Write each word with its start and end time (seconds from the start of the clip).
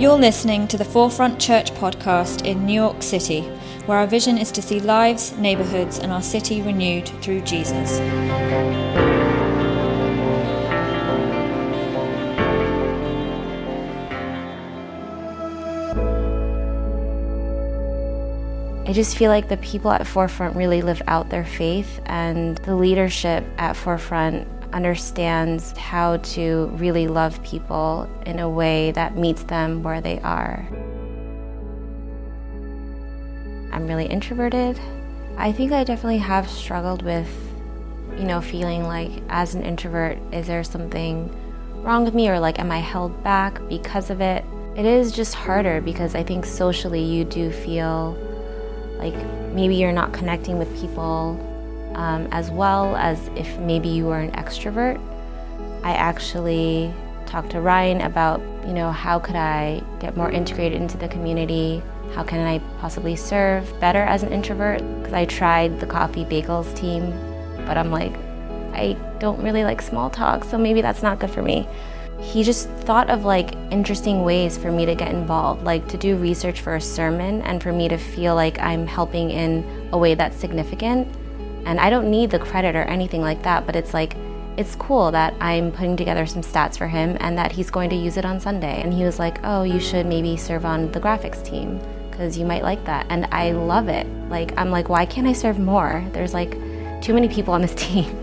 You're 0.00 0.16
listening 0.16 0.66
to 0.68 0.78
the 0.78 0.84
Forefront 0.86 1.38
Church 1.38 1.72
podcast 1.72 2.46
in 2.46 2.64
New 2.64 2.72
York 2.72 3.02
City, 3.02 3.42
where 3.84 3.98
our 3.98 4.06
vision 4.06 4.38
is 4.38 4.50
to 4.52 4.62
see 4.62 4.80
lives, 4.80 5.36
neighborhoods, 5.36 5.98
and 5.98 6.10
our 6.10 6.22
city 6.22 6.62
renewed 6.62 7.06
through 7.20 7.42
Jesus. 7.42 8.00
I 18.88 18.92
just 18.94 19.18
feel 19.18 19.30
like 19.30 19.50
the 19.50 19.58
people 19.58 19.90
at 19.90 20.06
Forefront 20.06 20.56
really 20.56 20.80
live 20.80 21.02
out 21.08 21.28
their 21.28 21.44
faith, 21.44 22.00
and 22.06 22.56
the 22.56 22.74
leadership 22.74 23.44
at 23.58 23.76
Forefront 23.76 24.48
understands 24.72 25.72
how 25.72 26.18
to 26.18 26.70
really 26.74 27.08
love 27.08 27.42
people 27.42 28.08
in 28.26 28.38
a 28.38 28.48
way 28.48 28.92
that 28.92 29.16
meets 29.16 29.42
them 29.44 29.82
where 29.82 30.00
they 30.00 30.20
are. 30.20 30.66
I'm 33.72 33.86
really 33.86 34.06
introverted. 34.06 34.80
I 35.36 35.52
think 35.52 35.72
I 35.72 35.84
definitely 35.84 36.18
have 36.18 36.48
struggled 36.48 37.02
with, 37.02 37.28
you 38.16 38.24
know, 38.24 38.40
feeling 38.40 38.84
like 38.84 39.10
as 39.28 39.54
an 39.54 39.62
introvert, 39.62 40.18
is 40.32 40.46
there 40.46 40.64
something 40.64 41.34
wrong 41.82 42.04
with 42.04 42.14
me 42.14 42.28
or 42.28 42.38
like 42.38 42.58
am 42.58 42.70
I 42.70 42.78
held 42.78 43.22
back 43.24 43.60
because 43.68 44.10
of 44.10 44.20
it? 44.20 44.44
It 44.76 44.86
is 44.86 45.12
just 45.12 45.34
harder 45.34 45.80
because 45.80 46.14
I 46.14 46.22
think 46.22 46.44
socially 46.44 47.02
you 47.02 47.24
do 47.24 47.50
feel 47.50 48.16
like 48.98 49.14
maybe 49.52 49.76
you're 49.76 49.92
not 49.92 50.12
connecting 50.12 50.58
with 50.58 50.80
people 50.80 51.46
um, 51.94 52.28
as 52.32 52.50
well 52.50 52.96
as 52.96 53.28
if 53.36 53.58
maybe 53.58 53.88
you 53.88 54.06
were 54.06 54.18
an 54.18 54.32
extrovert. 54.32 55.00
I 55.82 55.92
actually 55.92 56.92
talked 57.26 57.50
to 57.50 57.60
Ryan 57.60 58.00
about, 58.02 58.40
you 58.66 58.72
know, 58.72 58.90
how 58.90 59.18
could 59.18 59.36
I 59.36 59.82
get 60.00 60.16
more 60.16 60.30
integrated 60.30 60.80
into 60.80 60.96
the 60.96 61.08
community? 61.08 61.82
How 62.14 62.24
can 62.24 62.40
I 62.40 62.58
possibly 62.80 63.14
serve 63.14 63.78
better 63.80 64.02
as 64.02 64.22
an 64.22 64.32
introvert? 64.32 64.78
Because 64.98 65.12
I 65.12 65.24
tried 65.26 65.78
the 65.78 65.86
coffee 65.86 66.24
bagels 66.24 66.74
team, 66.76 67.10
but 67.66 67.78
I'm 67.78 67.90
like, 67.90 68.12
I 68.72 68.96
don't 69.18 69.40
really 69.42 69.64
like 69.64 69.80
small 69.80 70.10
talk, 70.10 70.44
so 70.44 70.58
maybe 70.58 70.80
that's 70.80 71.02
not 71.02 71.18
good 71.20 71.30
for 71.30 71.42
me. 71.42 71.68
He 72.20 72.42
just 72.42 72.68
thought 72.68 73.08
of 73.08 73.24
like 73.24 73.54
interesting 73.70 74.24
ways 74.24 74.58
for 74.58 74.70
me 74.70 74.84
to 74.84 74.94
get 74.94 75.14
involved, 75.14 75.62
like 75.62 75.86
to 75.88 75.96
do 75.96 76.16
research 76.16 76.60
for 76.60 76.74
a 76.74 76.80
sermon 76.80 77.42
and 77.42 77.62
for 77.62 77.72
me 77.72 77.88
to 77.88 77.96
feel 77.96 78.34
like 78.34 78.58
I'm 78.58 78.86
helping 78.86 79.30
in 79.30 79.64
a 79.92 79.98
way 79.98 80.14
that's 80.14 80.36
significant. 80.36 81.08
And 81.64 81.80
I 81.80 81.90
don't 81.90 82.10
need 82.10 82.30
the 82.30 82.38
credit 82.38 82.74
or 82.76 82.82
anything 82.82 83.20
like 83.20 83.42
that, 83.42 83.66
but 83.66 83.76
it's 83.76 83.94
like, 83.94 84.16
it's 84.56 84.76
cool 84.76 85.10
that 85.12 85.34
I'm 85.40 85.72
putting 85.72 85.96
together 85.96 86.26
some 86.26 86.42
stats 86.42 86.76
for 86.76 86.86
him 86.86 87.16
and 87.20 87.38
that 87.38 87.52
he's 87.52 87.70
going 87.70 87.90
to 87.90 87.96
use 87.96 88.16
it 88.16 88.24
on 88.24 88.40
Sunday. 88.40 88.82
And 88.82 88.92
he 88.92 89.04
was 89.04 89.18
like, 89.18 89.38
oh, 89.44 89.62
you 89.62 89.80
should 89.80 90.06
maybe 90.06 90.36
serve 90.36 90.64
on 90.64 90.90
the 90.92 91.00
graphics 91.00 91.44
team 91.44 91.80
because 92.10 92.36
you 92.36 92.44
might 92.44 92.62
like 92.62 92.84
that. 92.84 93.06
And 93.08 93.26
I 93.32 93.52
love 93.52 93.88
it. 93.88 94.06
Like, 94.28 94.52
I'm 94.58 94.70
like, 94.70 94.88
why 94.88 95.06
can't 95.06 95.26
I 95.26 95.32
serve 95.32 95.58
more? 95.58 96.04
There's 96.12 96.34
like 96.34 96.52
too 97.00 97.14
many 97.14 97.28
people 97.28 97.54
on 97.54 97.62
this 97.62 97.74
team. 97.88 98.14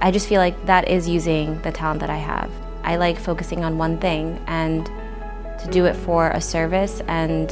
I 0.00 0.10
just 0.10 0.28
feel 0.28 0.40
like 0.40 0.66
that 0.66 0.88
is 0.88 1.08
using 1.08 1.60
the 1.62 1.72
talent 1.72 2.00
that 2.00 2.10
I 2.10 2.16
have. 2.16 2.50
I 2.84 2.96
like 2.96 3.18
focusing 3.18 3.64
on 3.64 3.78
one 3.78 3.98
thing 3.98 4.40
and 4.46 4.86
to 4.86 5.68
do 5.70 5.86
it 5.86 5.94
for 5.94 6.30
a 6.30 6.40
service 6.40 7.00
and 7.06 7.50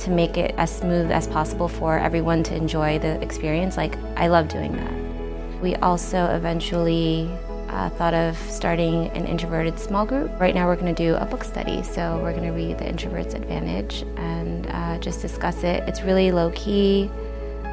to 0.00 0.10
make 0.10 0.36
it 0.36 0.54
as 0.56 0.74
smooth 0.74 1.10
as 1.10 1.26
possible 1.26 1.68
for 1.68 1.98
everyone 1.98 2.42
to 2.44 2.54
enjoy 2.54 2.98
the 2.98 3.20
experience. 3.22 3.76
Like, 3.76 3.96
I 4.16 4.28
love 4.28 4.48
doing 4.48 4.72
that. 4.72 5.62
We 5.62 5.76
also 5.76 6.26
eventually 6.34 7.30
uh, 7.68 7.90
thought 7.90 8.14
of 8.14 8.36
starting 8.50 9.08
an 9.10 9.26
introverted 9.26 9.78
small 9.78 10.06
group. 10.06 10.40
Right 10.40 10.54
now, 10.54 10.66
we're 10.66 10.76
going 10.76 10.94
to 10.94 11.02
do 11.02 11.14
a 11.16 11.26
book 11.26 11.44
study. 11.44 11.82
So, 11.82 12.18
we're 12.22 12.32
going 12.32 12.44
to 12.44 12.52
read 12.52 12.78
The 12.78 12.88
Introvert's 12.88 13.34
Advantage 13.34 14.02
and 14.16 14.66
uh, 14.70 14.98
just 14.98 15.20
discuss 15.20 15.62
it. 15.64 15.82
It's 15.88 16.02
really 16.02 16.32
low 16.32 16.50
key, 16.54 17.10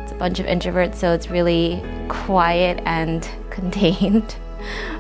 it's 0.08 0.12
a 0.12 0.16
bunch 0.16 0.40
of 0.40 0.46
introverts, 0.46 0.96
so 0.96 1.12
it's 1.12 1.30
really 1.30 1.84
quiet 2.08 2.82
and 2.86 3.28
contained. 3.50 4.36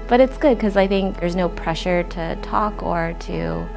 but 0.08 0.20
it's 0.20 0.38
good 0.38 0.58
because 0.58 0.76
I 0.78 0.88
think 0.88 1.20
there's 1.20 1.36
no 1.36 1.50
pressure 1.50 2.04
to 2.04 2.36
talk 2.42 2.84
or 2.84 3.16
to, 3.20 3.68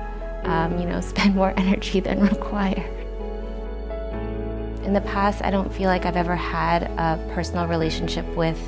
um, 0.45 0.79
you 0.79 0.87
know, 0.87 1.01
spend 1.13 1.35
more 1.35 1.53
energy 1.57 2.01
than 2.01 2.21
required. 2.21 3.00
In 4.91 4.95
the 4.95 5.01
past, 5.03 5.41
I 5.45 5.53
don't 5.53 5.73
feel 5.73 5.87
like 5.87 6.05
I've 6.05 6.17
ever 6.17 6.35
had 6.35 6.83
a 6.83 7.25
personal 7.33 7.69
relationship 7.69 8.27
with 8.35 8.61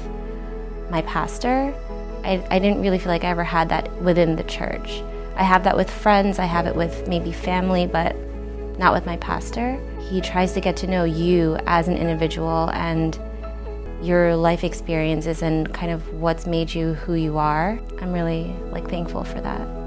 my 0.88 1.02
pastor. 1.02 1.74
I, 2.22 2.46
I 2.48 2.60
didn't 2.60 2.80
really 2.80 3.00
feel 3.00 3.08
like 3.08 3.24
I 3.24 3.30
ever 3.30 3.42
had 3.42 3.70
that 3.70 3.92
within 4.00 4.36
the 4.36 4.44
church. 4.44 5.02
I 5.34 5.42
have 5.42 5.64
that 5.64 5.76
with 5.76 5.90
friends, 5.90 6.38
I 6.38 6.44
have 6.44 6.68
it 6.68 6.76
with 6.76 7.08
maybe 7.08 7.32
family, 7.32 7.88
but 7.88 8.14
not 8.78 8.94
with 8.94 9.04
my 9.04 9.16
pastor. 9.16 9.76
He 9.98 10.20
tries 10.20 10.52
to 10.52 10.60
get 10.60 10.76
to 10.76 10.86
know 10.86 11.02
you 11.02 11.56
as 11.66 11.88
an 11.88 11.96
individual 11.96 12.70
and 12.70 13.18
your 14.00 14.36
life 14.36 14.62
experiences 14.62 15.42
and 15.42 15.74
kind 15.74 15.90
of 15.90 16.08
what's 16.14 16.46
made 16.46 16.72
you 16.72 16.94
who 16.94 17.14
you 17.14 17.36
are. 17.36 17.80
I'm 18.00 18.12
really 18.12 18.54
like 18.70 18.88
thankful 18.88 19.24
for 19.24 19.40
that. 19.40 19.81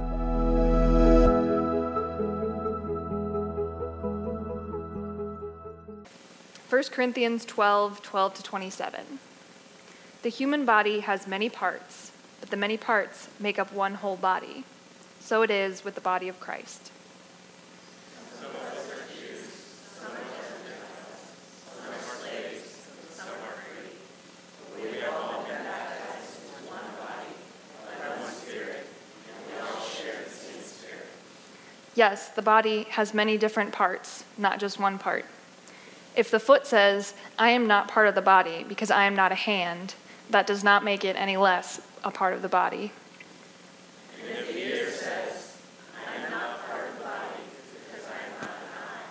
1 6.68 6.84
Corinthians 6.86 7.46
12 7.46 8.02
12 8.02 8.34
to 8.34 8.44
27. 8.44 9.20
The 10.24 10.30
human 10.30 10.66
body 10.66 11.02
has 11.02 11.28
many 11.28 11.48
parts, 11.48 12.12
but 12.40 12.50
the 12.50 12.58
many 12.58 12.76
parts 12.76 13.30
make 13.40 13.60
up 13.60 13.72
one 13.72 13.94
whole 13.94 14.16
body. 14.16 14.64
So 15.20 15.44
it 15.44 15.52
is 15.52 15.86
with 15.86 15.94
the 15.94 16.02
body 16.02 16.28
of 16.28 16.40
Christ. 16.40 16.92
Yes, 31.94 32.30
the 32.30 32.42
body 32.42 32.88
has 32.90 33.14
many 33.14 33.38
different 33.38 33.72
parts, 33.72 34.26
not 34.38 34.60
just 34.60 34.80
one 34.80 34.98
part. 34.98 35.26
If 36.16 36.32
the 36.32 36.40
foot 36.40 36.66
says, 36.66 37.14
I 37.38 37.50
am 37.50 37.68
not 37.68 37.90
part 37.90 38.08
of 38.08 38.16
the 38.16 38.22
body 38.22 38.64
because 38.68 38.90
I 38.90 39.04
am 39.04 39.16
not 39.16 39.34
a 39.34 39.36
hand, 39.36 39.96
that 40.30 40.48
does 40.48 40.64
not 40.64 40.84
make 40.84 41.04
it 41.04 41.18
any 41.18 41.36
less 41.36 41.82
a 42.06 42.12
part 42.12 42.34
of 42.34 42.42
the 42.42 42.48
body. 42.48 42.94
And 44.22 44.38
if 44.40 44.48
the 44.48 44.58
ear 44.58 44.90
says, 44.90 45.58
I 46.08 46.16
am 46.16 46.32
not 46.32 46.66
part 46.70 46.88
of 46.88 46.98
the 46.98 47.04
body 47.04 47.44
because 47.92 48.06
I 48.08 48.16
am 48.26 48.32
not 48.40 48.50
an 48.50 48.72
eye, 48.80 49.04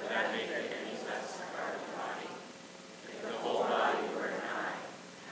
would 0.00 0.10
that 0.10 0.32
make 0.32 0.48
it 0.48 0.72
any 0.80 0.96
less 1.04 1.40
a 1.40 1.56
part 1.56 1.74
of 1.74 1.80
the 1.82 1.92
body? 1.98 2.30
If 3.08 3.22
the 3.22 3.32
whole 3.38 3.64
body 3.64 3.98
were 4.14 4.26
an 4.26 4.40
eye, 4.54 4.78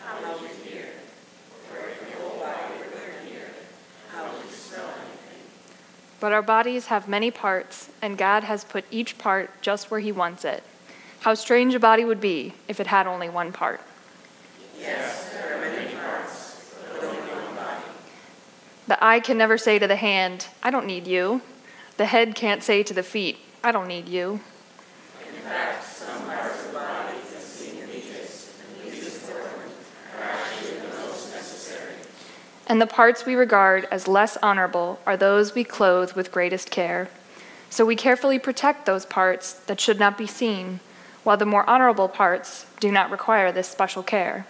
how 0.04 0.32
would 0.32 0.40
you 0.40 0.48
hear? 0.68 0.88
Or 1.72 1.88
if 1.88 2.10
the 2.10 2.16
whole 2.20 2.40
body 2.40 2.74
were 2.90 3.22
an 3.22 3.28
ear, 3.32 3.50
how 4.10 4.24
would 4.24 4.44
you 4.44 4.50
smell 4.50 4.88
anything? 4.88 5.46
But 6.18 6.32
our 6.32 6.42
bodies 6.42 6.86
have 6.86 7.06
many 7.06 7.30
parts, 7.30 7.88
and 8.02 8.18
God 8.18 8.42
has 8.42 8.64
put 8.64 8.84
each 8.90 9.16
part 9.16 9.62
just 9.62 9.92
where 9.92 10.00
He 10.00 10.10
wants 10.10 10.44
it. 10.44 10.64
How 11.20 11.34
strange 11.34 11.74
a 11.74 11.80
body 11.80 12.04
would 12.04 12.20
be 12.20 12.54
if 12.68 12.78
it 12.78 12.86
had 12.86 13.06
only 13.06 13.28
one 13.28 13.52
part. 13.52 13.80
Yes, 14.78 15.32
there 15.32 15.56
are 15.56 15.60
many 15.60 15.94
parts, 15.96 16.64
but 16.92 17.04
only 17.04 17.16
one 17.16 17.56
body. 17.56 17.82
The 18.86 19.04
eye 19.04 19.18
can 19.18 19.36
never 19.36 19.58
say 19.58 19.80
to 19.80 19.88
the 19.88 19.96
hand, 19.96 20.46
I 20.62 20.70
don't 20.70 20.86
need 20.86 21.08
you. 21.08 21.42
The 21.96 22.06
head 22.06 22.36
can't 22.36 22.62
say 22.62 22.84
to 22.84 22.94
the 22.94 23.02
feet, 23.02 23.38
I 23.64 23.72
don't 23.72 23.88
need 23.88 24.08
you. 24.08 24.40
In 25.26 25.42
fact, 25.42 25.84
some 25.84 26.24
parts 26.24 26.60
of 26.60 26.72
the 26.72 26.78
body 26.78 27.16
and 27.76 27.90
are 30.16 30.80
the 30.80 30.96
most 30.98 31.34
necessary. 31.34 31.94
And 32.68 32.80
the 32.80 32.86
parts 32.86 33.26
we 33.26 33.34
regard 33.34 33.88
as 33.90 34.06
less 34.06 34.36
honorable 34.40 35.00
are 35.04 35.16
those 35.16 35.56
we 35.56 35.64
clothe 35.64 36.12
with 36.12 36.30
greatest 36.30 36.70
care. 36.70 37.08
So 37.70 37.84
we 37.84 37.96
carefully 37.96 38.38
protect 38.38 38.86
those 38.86 39.04
parts 39.04 39.52
that 39.52 39.80
should 39.80 39.98
not 39.98 40.16
be 40.16 40.28
seen 40.28 40.78
while 41.28 41.36
the 41.36 41.44
more 41.44 41.68
honorable 41.68 42.08
parts 42.08 42.64
do 42.80 42.90
not 42.90 43.10
require 43.10 43.52
this 43.52 43.68
special 43.68 44.02
care. 44.02 44.46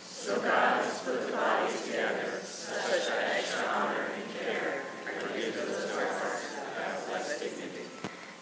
So 0.00 0.36
God 0.36 0.84
has 0.84 1.00
put 1.00 1.26
the 1.26 1.32
bodies 1.32 1.86
together 1.86 2.38
such 2.40 3.08
that 3.08 3.34
extra 3.36 3.66
honor 3.66 4.06
and 4.14 4.22
care 4.38 4.84
are 5.06 5.36
given 5.36 5.50
to 5.50 5.58
those 5.58 5.90
parts 5.90 6.54
that 6.54 6.84
have 6.84 7.10
less 7.10 7.40
dignity. 7.40 7.82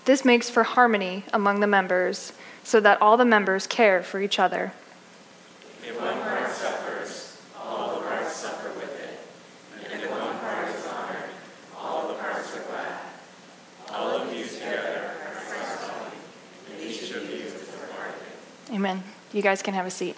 This 0.05 0.23
makes 0.23 0.51
for 0.51 0.65
harmony 0.65 1.25
among 1.33 1.61
the 1.61 1.67
members, 1.67 2.35
so 2.63 2.79
that 2.81 3.01
all 3.01 3.17
the 3.17 3.25
members 3.25 3.67
care 3.67 4.03
for 4.03 4.21
each 4.21 4.39
other. 4.39 4.75
If 5.83 5.99
one 5.99 6.21
part 6.21 6.51
suffers, 6.51 7.41
all 7.59 7.95
the 7.95 8.07
parts 8.07 8.37
suffer 8.37 8.69
with 8.75 9.01
it. 9.01 9.91
And 9.91 10.03
if 10.03 10.11
one 10.11 10.39
part 10.41 10.69
is 10.69 10.87
honored, 10.87 11.31
all 11.75 12.09
the 12.09 12.15
parts 12.17 12.55
are 12.55 12.61
glad. 12.65 13.01
All 13.95 14.11
of 14.11 14.31
you 14.31 14.45
together 14.45 15.15
are 15.25 15.33
Christ's 15.33 15.89
body, 15.89 16.17
and 16.75 16.83
each 16.83 17.11
of 17.13 17.31
you 17.31 17.37
is 17.37 17.55
a 17.55 17.95
part 17.95 18.09
of 18.11 18.15
it. 18.17 18.66
Amen. 18.77 19.03
You 19.33 19.41
guys 19.41 19.63
can 19.63 19.73
have 19.73 19.87
a 19.87 19.91
seat. 19.91 20.17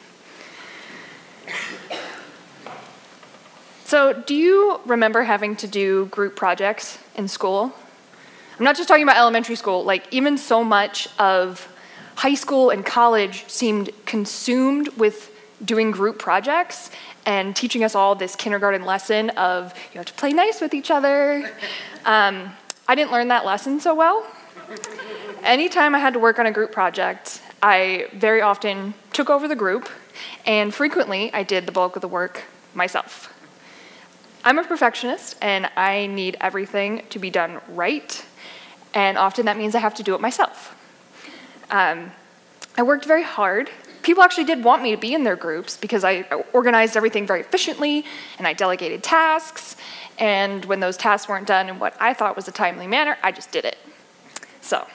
So, 3.84 4.12
do 4.12 4.34
you 4.34 4.80
remember 4.84 5.22
having 5.22 5.54
to 5.56 5.68
do 5.68 6.06
group 6.06 6.34
projects 6.34 6.98
in 7.14 7.28
school? 7.28 7.72
I'm 8.58 8.64
not 8.64 8.76
just 8.76 8.88
talking 8.88 9.04
about 9.04 9.16
elementary 9.16 9.54
school, 9.54 9.84
like, 9.84 10.12
even 10.12 10.36
so 10.36 10.64
much 10.64 11.06
of 11.20 11.72
high 12.16 12.34
school 12.34 12.70
and 12.70 12.84
college 12.84 13.44
seemed 13.46 13.90
consumed 14.06 14.88
with 14.96 15.30
doing 15.64 15.92
group 15.92 16.18
projects 16.18 16.90
and 17.26 17.54
teaching 17.54 17.84
us 17.84 17.94
all 17.94 18.16
this 18.16 18.34
kindergarten 18.34 18.84
lesson 18.84 19.30
of 19.30 19.72
you 19.92 19.98
have 19.98 20.06
to 20.06 20.14
play 20.14 20.32
nice 20.32 20.60
with 20.60 20.74
each 20.74 20.90
other. 20.90 21.48
Um, 22.04 22.50
I 22.88 22.96
didn't 22.96 23.12
learn 23.12 23.28
that 23.28 23.46
lesson 23.46 23.78
so 23.78 23.94
well. 23.94 24.26
Anytime 25.44 25.94
I 25.94 26.00
had 26.00 26.14
to 26.14 26.18
work 26.18 26.40
on 26.40 26.46
a 26.46 26.50
group 26.50 26.72
project, 26.72 27.42
I 27.62 28.06
very 28.12 28.40
often 28.40 28.94
took 29.12 29.30
over 29.30 29.48
the 29.48 29.56
group, 29.56 29.88
and 30.46 30.72
frequently 30.72 31.32
I 31.32 31.42
did 31.42 31.66
the 31.66 31.72
bulk 31.72 31.96
of 31.96 32.02
the 32.02 32.08
work 32.08 32.44
myself. 32.74 33.34
I'm 34.44 34.58
a 34.58 34.64
perfectionist, 34.64 35.36
and 35.42 35.68
I 35.76 36.06
need 36.06 36.36
everything 36.40 37.02
to 37.10 37.18
be 37.18 37.30
done 37.30 37.60
right, 37.68 38.24
and 38.94 39.18
often 39.18 39.46
that 39.46 39.56
means 39.56 39.74
I 39.74 39.80
have 39.80 39.94
to 39.94 40.02
do 40.02 40.14
it 40.14 40.20
myself. 40.20 40.76
Um, 41.70 42.12
I 42.76 42.82
worked 42.82 43.04
very 43.04 43.24
hard. 43.24 43.70
People 44.02 44.22
actually 44.22 44.44
did 44.44 44.62
want 44.62 44.82
me 44.82 44.92
to 44.92 44.96
be 44.96 45.12
in 45.12 45.24
their 45.24 45.36
groups 45.36 45.76
because 45.76 46.04
I 46.04 46.22
organized 46.52 46.96
everything 46.96 47.26
very 47.26 47.40
efficiently 47.40 48.04
and 48.38 48.46
I 48.46 48.52
delegated 48.52 49.02
tasks. 49.02 49.76
And 50.18 50.64
when 50.64 50.80
those 50.80 50.96
tasks 50.96 51.28
weren't 51.28 51.46
done 51.46 51.68
in 51.68 51.78
what 51.78 51.94
I 52.00 52.14
thought 52.14 52.36
was 52.36 52.48
a 52.48 52.52
timely 52.52 52.86
manner, 52.86 53.18
I 53.22 53.32
just 53.32 53.50
did 53.50 53.64
it. 53.64 53.76
So, 54.60 54.86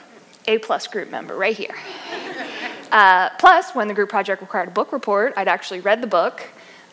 A 0.48 0.58
plus 0.58 0.86
group 0.86 1.10
member 1.10 1.36
right 1.36 1.56
here. 1.56 1.74
Uh, 2.94 3.28
plus, 3.40 3.74
when 3.74 3.88
the 3.88 3.94
group 3.94 4.08
project 4.08 4.40
required 4.40 4.68
a 4.68 4.70
book 4.70 4.92
report, 4.92 5.34
I'd 5.36 5.48
actually 5.48 5.80
read 5.80 6.00
the 6.00 6.06
book. 6.06 6.44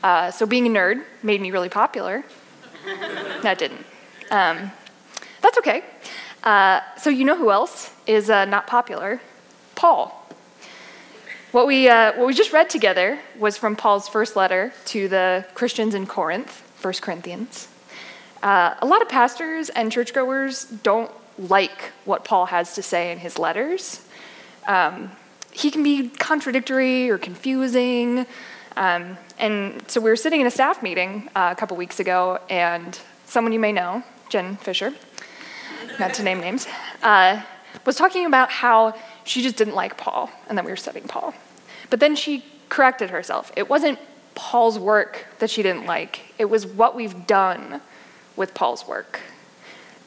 Uh, 0.01 0.31
so 0.31 0.47
being 0.47 0.65
a 0.65 0.69
nerd 0.69 1.03
made 1.21 1.39
me 1.39 1.51
really 1.51 1.69
popular. 1.69 2.23
that 3.43 3.59
didn't. 3.59 3.85
Um, 4.31 4.71
that's 5.41 5.59
okay. 5.59 5.83
Uh, 6.43 6.79
so 6.97 7.11
you 7.11 7.23
know 7.23 7.37
who 7.37 7.51
else 7.51 7.93
is 8.07 8.31
uh, 8.31 8.45
not 8.45 8.65
popular? 8.65 9.21
Paul. 9.75 10.17
What 11.51 11.67
we, 11.67 11.87
uh, 11.87 12.13
what 12.17 12.25
we 12.25 12.33
just 12.33 12.51
read 12.51 12.67
together 12.67 13.19
was 13.37 13.55
from 13.55 13.75
Paul's 13.75 14.07
first 14.07 14.35
letter 14.35 14.73
to 14.85 15.07
the 15.07 15.45
Christians 15.53 15.93
in 15.93 16.07
Corinth, 16.07 16.63
1 16.81 16.95
Corinthians. 16.95 17.67
Uh, 18.41 18.73
a 18.79 18.87
lot 18.87 19.03
of 19.03 19.09
pastors 19.09 19.69
and 19.69 19.91
churchgoers 19.91 20.65
don't 20.65 21.11
like 21.37 21.91
what 22.05 22.25
Paul 22.25 22.47
has 22.47 22.73
to 22.73 22.81
say 22.81 23.11
in 23.11 23.19
his 23.19 23.37
letters. 23.37 24.01
Um, 24.67 25.11
he 25.51 25.71
can 25.71 25.83
be 25.83 26.09
contradictory 26.09 27.09
or 27.09 27.17
confusing. 27.17 28.25
Um, 28.77 29.17
and 29.37 29.83
so 29.89 29.99
we 29.99 30.09
were 30.09 30.15
sitting 30.15 30.41
in 30.41 30.47
a 30.47 30.51
staff 30.51 30.81
meeting 30.81 31.29
uh, 31.35 31.49
a 31.51 31.55
couple 31.55 31.75
weeks 31.77 31.99
ago, 31.99 32.39
and 32.49 32.97
someone 33.25 33.53
you 33.53 33.59
may 33.59 33.71
know, 33.71 34.03
Jen 34.29 34.55
Fisher, 34.57 34.93
not 35.99 36.13
to 36.15 36.23
name 36.23 36.39
names, 36.39 36.67
uh, 37.03 37.41
was 37.85 37.95
talking 37.95 38.25
about 38.25 38.49
how 38.49 38.95
she 39.23 39.41
just 39.41 39.57
didn't 39.57 39.75
like 39.75 39.97
Paul, 39.97 40.29
and 40.47 40.57
that 40.57 40.65
we 40.65 40.71
were 40.71 40.77
studying 40.77 41.07
Paul. 41.07 41.33
But 41.89 41.99
then 41.99 42.15
she 42.15 42.45
corrected 42.69 43.09
herself. 43.09 43.51
It 43.55 43.69
wasn't 43.69 43.99
Paul's 44.35 44.79
work 44.79 45.27
that 45.39 45.49
she 45.49 45.61
didn't 45.61 45.85
like, 45.85 46.21
it 46.37 46.45
was 46.45 46.65
what 46.65 46.95
we've 46.95 47.27
done 47.27 47.81
with 48.37 48.53
Paul's 48.53 48.87
work 48.87 49.19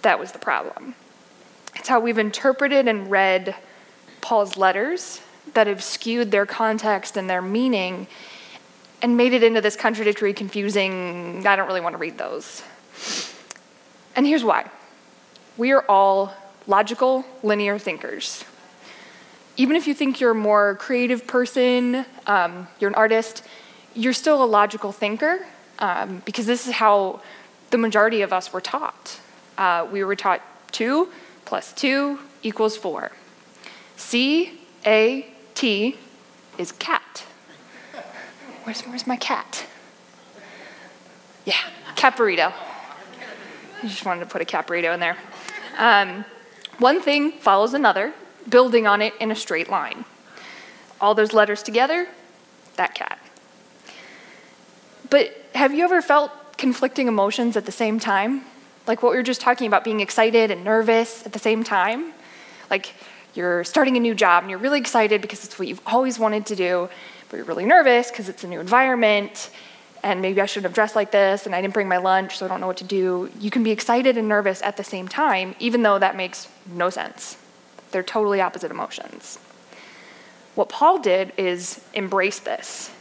that 0.05 0.19
was 0.19 0.33
the 0.33 0.39
problem. 0.39 0.95
It's 1.75 1.89
how 1.89 1.99
we've 1.99 2.19
interpreted 2.19 2.87
and 2.87 3.11
read 3.11 3.57
Paul's 4.21 4.57
letters 4.57 5.21
that 5.53 5.67
have 5.67 5.83
skewed 5.83 6.31
their 6.31 6.47
context 6.47 7.17
and 7.17 7.29
their 7.29 7.43
meaning 7.43 8.07
and 9.03 9.19
made 9.19 9.35
it 9.35 9.43
into 9.43 9.61
this 9.61 9.77
contradictory, 9.77 10.33
confusing, 10.33 11.47
I 11.47 11.57
don't 11.57 11.67
really 11.67 11.83
want 11.83 11.93
to 11.93 11.99
read 11.99 12.17
those. 12.17 12.63
And 14.17 14.27
here's 14.27 14.45
why 14.45 14.71
we 15.57 15.73
are 15.73 15.85
all 15.89 16.33
logical, 16.67 17.25
linear 17.43 17.79
thinkers. 17.79 18.45
Even 19.57 19.77
if 19.77 19.87
you 19.87 19.95
think 19.95 20.21
you're 20.21 20.33
a 20.33 20.35
more 20.35 20.77
creative 20.77 21.27
person, 21.27 22.07
um, 22.27 22.67
you're 22.81 22.89
an 22.89 22.95
artist, 22.95 23.45
you're 23.95 24.13
still 24.13 24.43
a 24.43 24.47
logical 24.47 24.91
thinker 24.91 25.47
um, 25.79 26.23
because 26.25 26.47
this 26.47 26.67
is 26.67 26.73
how 26.73 27.21
the 27.71 27.79
majority 27.79 28.23
of 28.23 28.33
us 28.33 28.53
were 28.53 28.61
taught. 28.61 29.21
Uh, 29.59 29.87
we 29.93 30.03
were 30.03 30.17
taught 30.17 30.41
2 30.73 31.09
plus 31.45 31.73
2 31.75 32.19
equals 32.43 32.77
4. 32.77 33.13
C 33.97 34.61
A 34.87 35.34
T 35.55 35.97
is 36.59 36.73
cat. 36.73 37.25
Where's, 38.65 38.83
where's 38.83 39.07
my 39.07 39.17
cat? 39.17 39.67
Yeah, 41.45 41.59
cat 41.97 42.17
burrito. 42.17 42.53
I 43.83 43.87
just 43.87 44.05
wanted 44.05 44.21
to 44.21 44.27
put 44.27 44.41
a 44.41 44.45
cat 44.45 44.67
burrito 44.67 44.95
in 44.95 45.01
there. 45.01 45.17
Um, 45.77 46.25
one 46.79 47.03
thing 47.03 47.33
follows 47.33 47.75
another, 47.75 48.13
building 48.49 48.87
on 48.87 49.03
it 49.03 49.15
in 49.21 49.31
a 49.31 49.35
straight 49.35 49.69
line. 49.69 50.05
All 51.01 51.15
those 51.15 51.33
letters 51.33 51.63
together, 51.63 52.09
that 52.77 52.95
cat. 52.95 53.19
But 55.11 55.31
have 55.55 55.75
you 55.75 55.85
ever 55.85 56.01
felt 56.01 56.31
conflicting 56.57 57.09
emotions 57.09 57.57
at 57.57 57.67
the 57.67 57.73
same 57.73 58.01
time? 58.01 58.43
Like 58.87 59.03
what 59.03 59.13
we 59.13 59.17
were 59.17 59.23
just 59.23 59.41
talking 59.41 59.67
about, 59.67 59.85
being 59.85 60.01
excited 60.01 60.51
and 60.51 60.65
nervous 60.65 61.25
at 61.27 61.33
the 61.33 61.39
same 61.39 61.63
time? 61.63 62.13
Like 62.71 62.95
you're 63.35 63.65
starting 63.65 63.97
a 63.97 64.01
new 64.01 64.15
job 64.15 64.45
and 64.45 64.51
you're 64.51 64.59
really 64.59 64.81
excited 64.81 65.21
because 65.21 65.45
it's 65.45 65.59
what 65.59 65.69
you've 65.69 65.81
always 65.87 66.19
wanted 66.19 66.47
to 66.47 66.57
do, 66.57 66.89
but 67.29 67.37
you're 67.37 67.47
really 67.47 67.67
nervous 67.67 68.11
because 68.11 68.29
it's 68.29 68.45
a 68.45 68.49
new 68.49 68.61
environment 68.61 69.51
and 70.05 70.21
maybe 70.21 70.41
I 70.41 70.47
shouldn't 70.47 70.65
have 70.65 70.75
dressed 70.75 70.95
like 70.95 71.11
this 71.11 71.47
and 71.47 71.55
I 71.55 71.63
didn't 71.63 71.75
bring 71.75 71.89
my 71.89 71.97
lunch, 71.97 72.39
so 72.39 72.45
I 72.45 72.49
don't 72.49 72.61
know 72.61 72.67
what 72.67 72.77
to 72.77 72.85
do. 72.85 73.31
You 73.41 73.51
can 73.51 73.65
be 73.65 73.71
excited 73.71 74.19
and 74.19 74.29
nervous 74.29 74.63
at 74.63 74.77
the 74.77 74.85
same 74.85 75.09
time, 75.09 75.57
even 75.59 75.83
though 75.83 75.99
that 75.99 76.15
makes 76.15 76.47
no 76.67 76.91
sense. 76.91 77.39
They're 77.91 78.03
totally 78.03 78.41
opposite 78.41 78.71
emotions. 78.71 79.39
What 80.55 80.69
Paul 80.69 80.99
did 80.99 81.33
is 81.37 81.81
embrace 81.95 82.39
this. 82.39 82.93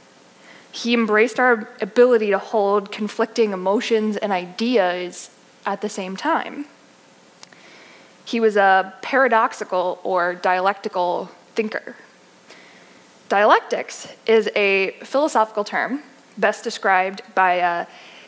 He 0.71 0.94
embraced 0.94 1.39
our 1.39 1.69
ability 1.81 2.31
to 2.31 2.39
hold 2.39 2.91
conflicting 2.91 3.51
emotions 3.51 4.18
and 4.18 4.31
ideas 4.31 5.30
at 5.65 5.81
the 5.81 5.89
same 5.89 6.15
time. 6.15 6.65
He 8.25 8.39
was 8.39 8.55
a 8.55 8.93
paradoxical 9.01 9.99
or 10.03 10.35
dialectical 10.35 11.29
thinker. 11.55 11.95
Dialectics 13.29 14.07
is 14.25 14.49
a 14.55 14.91
philosophical 15.03 15.63
term 15.63 16.01
best 16.37 16.63
described 16.63 17.21
by 17.35 17.59
uh, 17.59 17.85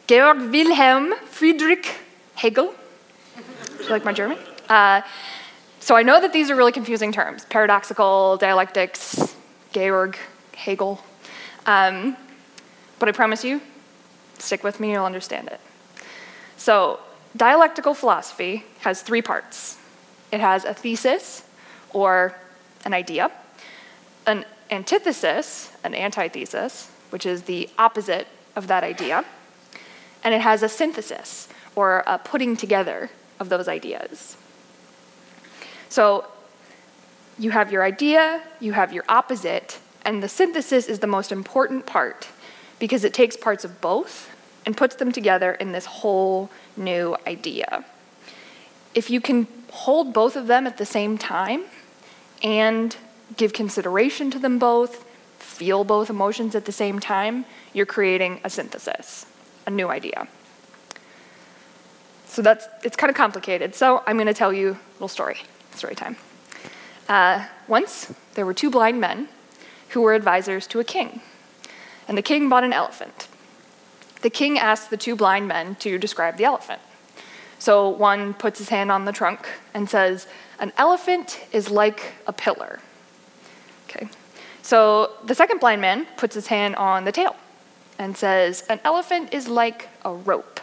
Georg 0.08 0.52
Wilhelm 0.52 1.16
Friedrich 1.26 2.00
Hegel. 2.36 2.74
Do 3.78 3.84
you 3.84 3.90
like 3.90 4.06
my 4.06 4.14
German? 4.14 4.38
Uh, 4.70 5.02
so 5.80 5.96
I 5.96 6.04
know 6.04 6.20
that 6.22 6.34
these 6.34 6.50
are 6.50 6.56
really 6.56 6.72
confusing 6.72 7.12
terms 7.12 7.46
paradoxical, 7.46 8.38
dialectics, 8.38 9.36
Georg, 9.72 10.18
Hegel. 10.56 11.00
Um, 11.66 12.18
but 13.00 13.10
I 13.10 13.12
promise 13.12 13.44
you, 13.44 13.62
stick 14.40 14.64
with 14.64 14.80
me, 14.80 14.92
you'll 14.92 15.06
understand 15.06 15.48
it. 15.50 15.60
So, 16.58 17.00
dialectical 17.36 17.94
philosophy 17.94 18.64
has 18.80 19.02
three 19.02 19.22
parts 19.22 19.78
it 20.32 20.40
has 20.40 20.66
a 20.66 20.74
thesis, 20.74 21.44
or 21.94 22.36
an 22.84 22.94
idea, 22.94 23.32
an 24.26 24.46
antithesis, 24.72 25.72
an 25.84 25.94
antithesis, 25.96 26.90
which 27.10 27.26
is 27.26 27.44
the 27.44 27.70
opposite 27.78 28.28
of 28.56 28.68
that 28.68 28.84
idea, 28.84 29.24
and 30.24 30.34
it 30.34 30.42
has 30.42 30.64
a 30.64 30.70
synthesis, 30.70 31.48
or 31.76 32.04
a 32.08 32.18
putting 32.18 32.58
together 32.58 33.10
of 33.40 33.50
those 33.50 33.68
ideas. 33.68 34.38
So 35.90 36.26
you 37.38 37.52
have 37.52 37.72
your 37.72 37.84
idea, 37.84 38.42
you 38.60 38.74
have 38.74 38.94
your 38.94 39.04
opposite, 39.08 39.80
and 40.04 40.22
the 40.22 40.30
synthesis 40.30 40.88
is 40.88 41.00
the 41.00 41.08
most 41.08 41.32
important 41.32 41.86
part 41.86 42.28
because 42.80 43.04
it 43.04 43.14
takes 43.14 43.36
parts 43.36 43.66
of 43.66 43.82
both 43.82 44.30
and 44.66 44.76
puts 44.76 44.96
them 44.96 45.12
together 45.12 45.54
in 45.54 45.72
this 45.72 45.86
whole 45.86 46.50
new 46.76 47.16
idea. 47.28 47.86
If 48.96 49.10
you 49.10 49.22
can 49.22 49.48
hold 49.72 50.14
both 50.14 50.36
of 50.36 50.48
them 50.48 50.66
at 50.66 50.78
the 50.78 50.86
same 50.86 51.18
time 51.18 51.66
and 52.42 52.96
give 53.38 53.54
consideration 53.54 54.32
to 54.32 54.40
them 54.40 54.58
both, 54.58 55.06
feel 55.38 55.84
both 55.84 56.10
emotions 56.10 56.56
at 56.56 56.66
the 56.66 56.72
same 56.72 57.00
time, 57.00 57.46
you're 57.74 57.86
creating 57.86 58.40
a 58.44 58.50
synthesis, 58.50 59.26
a 59.68 59.70
new 59.70 59.90
idea. 59.90 60.28
So 62.26 62.42
that's 62.42 62.68
it's 62.84 62.96
kind 62.96 63.10
of 63.10 63.16
complicated. 63.16 63.76
So 63.76 64.04
I'm 64.08 64.18
going 64.18 64.28
to 64.28 64.34
tell 64.34 64.52
you 64.52 64.72
a 64.72 64.94
little 64.94 65.08
story. 65.08 65.38
Story 65.74 65.96
time. 65.96 66.16
Uh, 67.08 67.46
once 67.68 68.14
there 68.34 68.46
were 68.46 68.54
two 68.54 68.70
blind 68.70 69.00
men 69.00 69.28
who 69.90 70.02
were 70.02 70.14
advisors 70.14 70.68
to 70.68 70.80
a 70.80 70.84
king, 70.84 71.22
and 72.08 72.18
the 72.18 72.22
king 72.22 72.50
bought 72.50 72.64
an 72.64 72.74
elephant. 72.74 73.28
The 74.22 74.30
king 74.30 74.58
asked 74.58 74.90
the 74.90 74.98
two 74.98 75.16
blind 75.16 75.48
men 75.48 75.76
to 75.76 75.98
describe 75.98 76.38
the 76.38 76.46
elephant. 76.46 76.82
So 77.66 77.90
one 77.90 78.36
puts 78.36 78.60
his 78.60 78.70
hand 78.70 78.92
on 78.92 79.06
the 79.06 79.12
trunk 79.12 79.48
and 79.74 79.90
says, 79.90 80.28
An 80.60 80.72
elephant 80.78 81.40
is 81.52 81.72
like 81.72 82.14
a 82.28 82.32
pillar. 82.32 82.80
Okay. 83.90 84.08
So 84.62 85.14
the 85.24 85.34
second 85.34 85.62
blind 85.62 85.82
man 85.82 86.06
puts 86.16 86.36
his 86.36 86.46
hand 86.46 86.76
on 86.76 87.06
the 87.06 87.12
tail 87.12 87.36
and 87.98 88.16
says, 88.16 88.64
An 88.70 88.80
elephant 88.84 89.34
is 89.34 89.48
like 89.48 89.90
a 90.04 90.14
rope. 90.14 90.60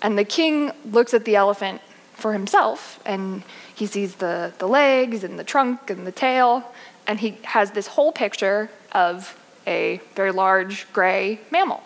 And 0.00 0.16
the 0.16 0.24
king 0.24 0.72
looks 0.90 1.12
at 1.12 1.26
the 1.26 1.36
elephant 1.36 1.82
for 2.14 2.32
himself, 2.32 2.98
and 3.04 3.42
he 3.74 3.84
sees 3.84 4.14
the, 4.14 4.54
the 4.56 4.66
legs 4.66 5.22
and 5.22 5.38
the 5.38 5.44
trunk 5.44 5.90
and 5.90 6.06
the 6.06 6.12
tail, 6.12 6.64
and 7.06 7.20
he 7.20 7.36
has 7.42 7.72
this 7.72 7.88
whole 7.88 8.10
picture 8.10 8.70
of 8.92 9.38
a 9.66 10.00
very 10.14 10.32
large 10.32 10.90
gray 10.94 11.40
mammal, 11.50 11.82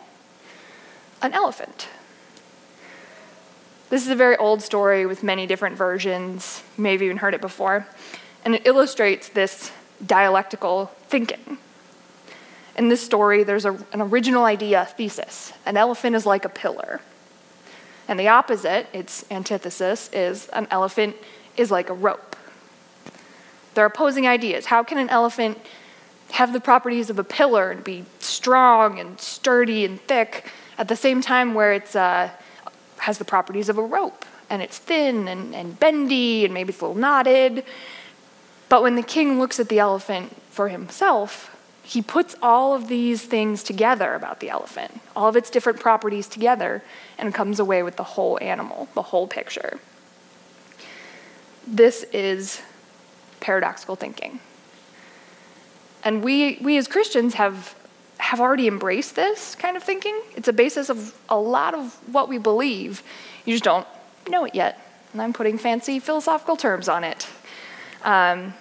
an 1.20 1.32
elephant. 1.32 1.88
This 3.90 4.04
is 4.04 4.10
a 4.10 4.16
very 4.16 4.36
old 4.36 4.60
story 4.60 5.06
with 5.06 5.22
many 5.22 5.46
different 5.46 5.76
versions. 5.76 6.62
You 6.76 6.82
may 6.82 6.92
have 6.92 7.02
even 7.02 7.16
heard 7.16 7.32
it 7.32 7.40
before. 7.40 7.86
And 8.44 8.54
it 8.54 8.66
illustrates 8.66 9.30
this 9.30 9.72
dialectical 10.04 10.92
thinking. 11.08 11.58
In 12.76 12.88
this 12.90 13.02
story, 13.02 13.44
there's 13.44 13.64
a, 13.64 13.72
an 13.92 14.02
original 14.02 14.44
idea 14.44 14.84
thesis. 14.84 15.52
An 15.64 15.76
elephant 15.76 16.16
is 16.16 16.26
like 16.26 16.44
a 16.44 16.50
pillar. 16.50 17.00
And 18.06 18.20
the 18.20 18.28
opposite, 18.28 18.86
its 18.92 19.24
antithesis, 19.30 20.10
is 20.12 20.48
an 20.48 20.68
elephant 20.70 21.16
is 21.56 21.70
like 21.70 21.88
a 21.88 21.94
rope. 21.94 22.36
They're 23.74 23.86
opposing 23.86 24.26
ideas. 24.26 24.66
How 24.66 24.82
can 24.82 24.98
an 24.98 25.08
elephant 25.08 25.58
have 26.32 26.52
the 26.52 26.60
properties 26.60 27.08
of 27.10 27.18
a 27.18 27.24
pillar 27.24 27.70
and 27.70 27.82
be 27.82 28.04
strong 28.20 28.98
and 29.00 29.18
sturdy 29.18 29.84
and 29.84 30.00
thick 30.02 30.46
at 30.76 30.88
the 30.88 30.96
same 30.96 31.22
time 31.22 31.54
where 31.54 31.72
it 31.72 31.96
uh, 31.96 32.28
has 33.08 33.16
the 33.16 33.24
properties 33.24 33.70
of 33.70 33.78
a 33.78 33.82
rope 33.82 34.26
and 34.50 34.60
it's 34.60 34.76
thin 34.76 35.28
and, 35.28 35.54
and 35.54 35.80
bendy 35.80 36.44
and 36.44 36.52
maybe 36.52 36.68
it's 36.68 36.82
a 36.82 36.84
little 36.84 37.00
knotted? 37.00 37.64
But 38.68 38.82
when 38.82 38.96
the 38.96 39.02
king 39.02 39.40
looks 39.40 39.58
at 39.58 39.70
the 39.70 39.78
elephant 39.78 40.36
for 40.50 40.68
himself, 40.68 41.56
he 41.82 42.02
puts 42.02 42.36
all 42.42 42.74
of 42.74 42.88
these 42.88 43.22
things 43.22 43.62
together 43.62 44.12
about 44.12 44.40
the 44.40 44.50
elephant, 44.50 45.00
all 45.16 45.30
of 45.30 45.36
its 45.36 45.48
different 45.48 45.80
properties 45.80 46.28
together, 46.28 46.82
and 47.16 47.32
comes 47.32 47.58
away 47.58 47.82
with 47.82 47.96
the 47.96 48.04
whole 48.04 48.38
animal, 48.42 48.90
the 48.92 49.00
whole 49.00 49.26
picture. 49.26 49.80
This 51.66 52.02
is 52.12 52.60
paradoxical 53.40 53.96
thinking. 53.96 54.40
And 56.04 56.22
we, 56.22 56.58
we 56.60 56.76
as 56.76 56.86
Christians 56.86 57.34
have, 57.34 57.74
have 58.18 58.40
already 58.40 58.66
embraced 58.66 59.16
this 59.16 59.54
kind 59.54 59.76
of 59.76 59.82
thinking. 59.82 60.20
It's 60.36 60.48
a 60.48 60.52
basis 60.52 60.90
of 60.90 61.14
a 61.28 61.38
lot 61.38 61.74
of 61.74 61.94
what 62.12 62.28
we 62.28 62.38
believe. 62.38 63.02
You 63.44 63.54
just 63.54 63.64
don't 63.64 63.86
know 64.28 64.44
it 64.44 64.54
yet. 64.54 64.80
And 65.12 65.22
I'm 65.22 65.32
putting 65.32 65.58
fancy 65.58 65.98
philosophical 65.98 66.56
terms 66.56 66.88
on 66.88 67.04
it. 67.04 67.26
Um, 68.02 68.54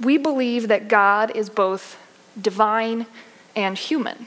we 0.00 0.16
believe 0.16 0.68
that 0.68 0.88
God 0.88 1.36
is 1.36 1.50
both 1.50 1.98
divine 2.40 3.06
and 3.54 3.76
human. 3.76 4.26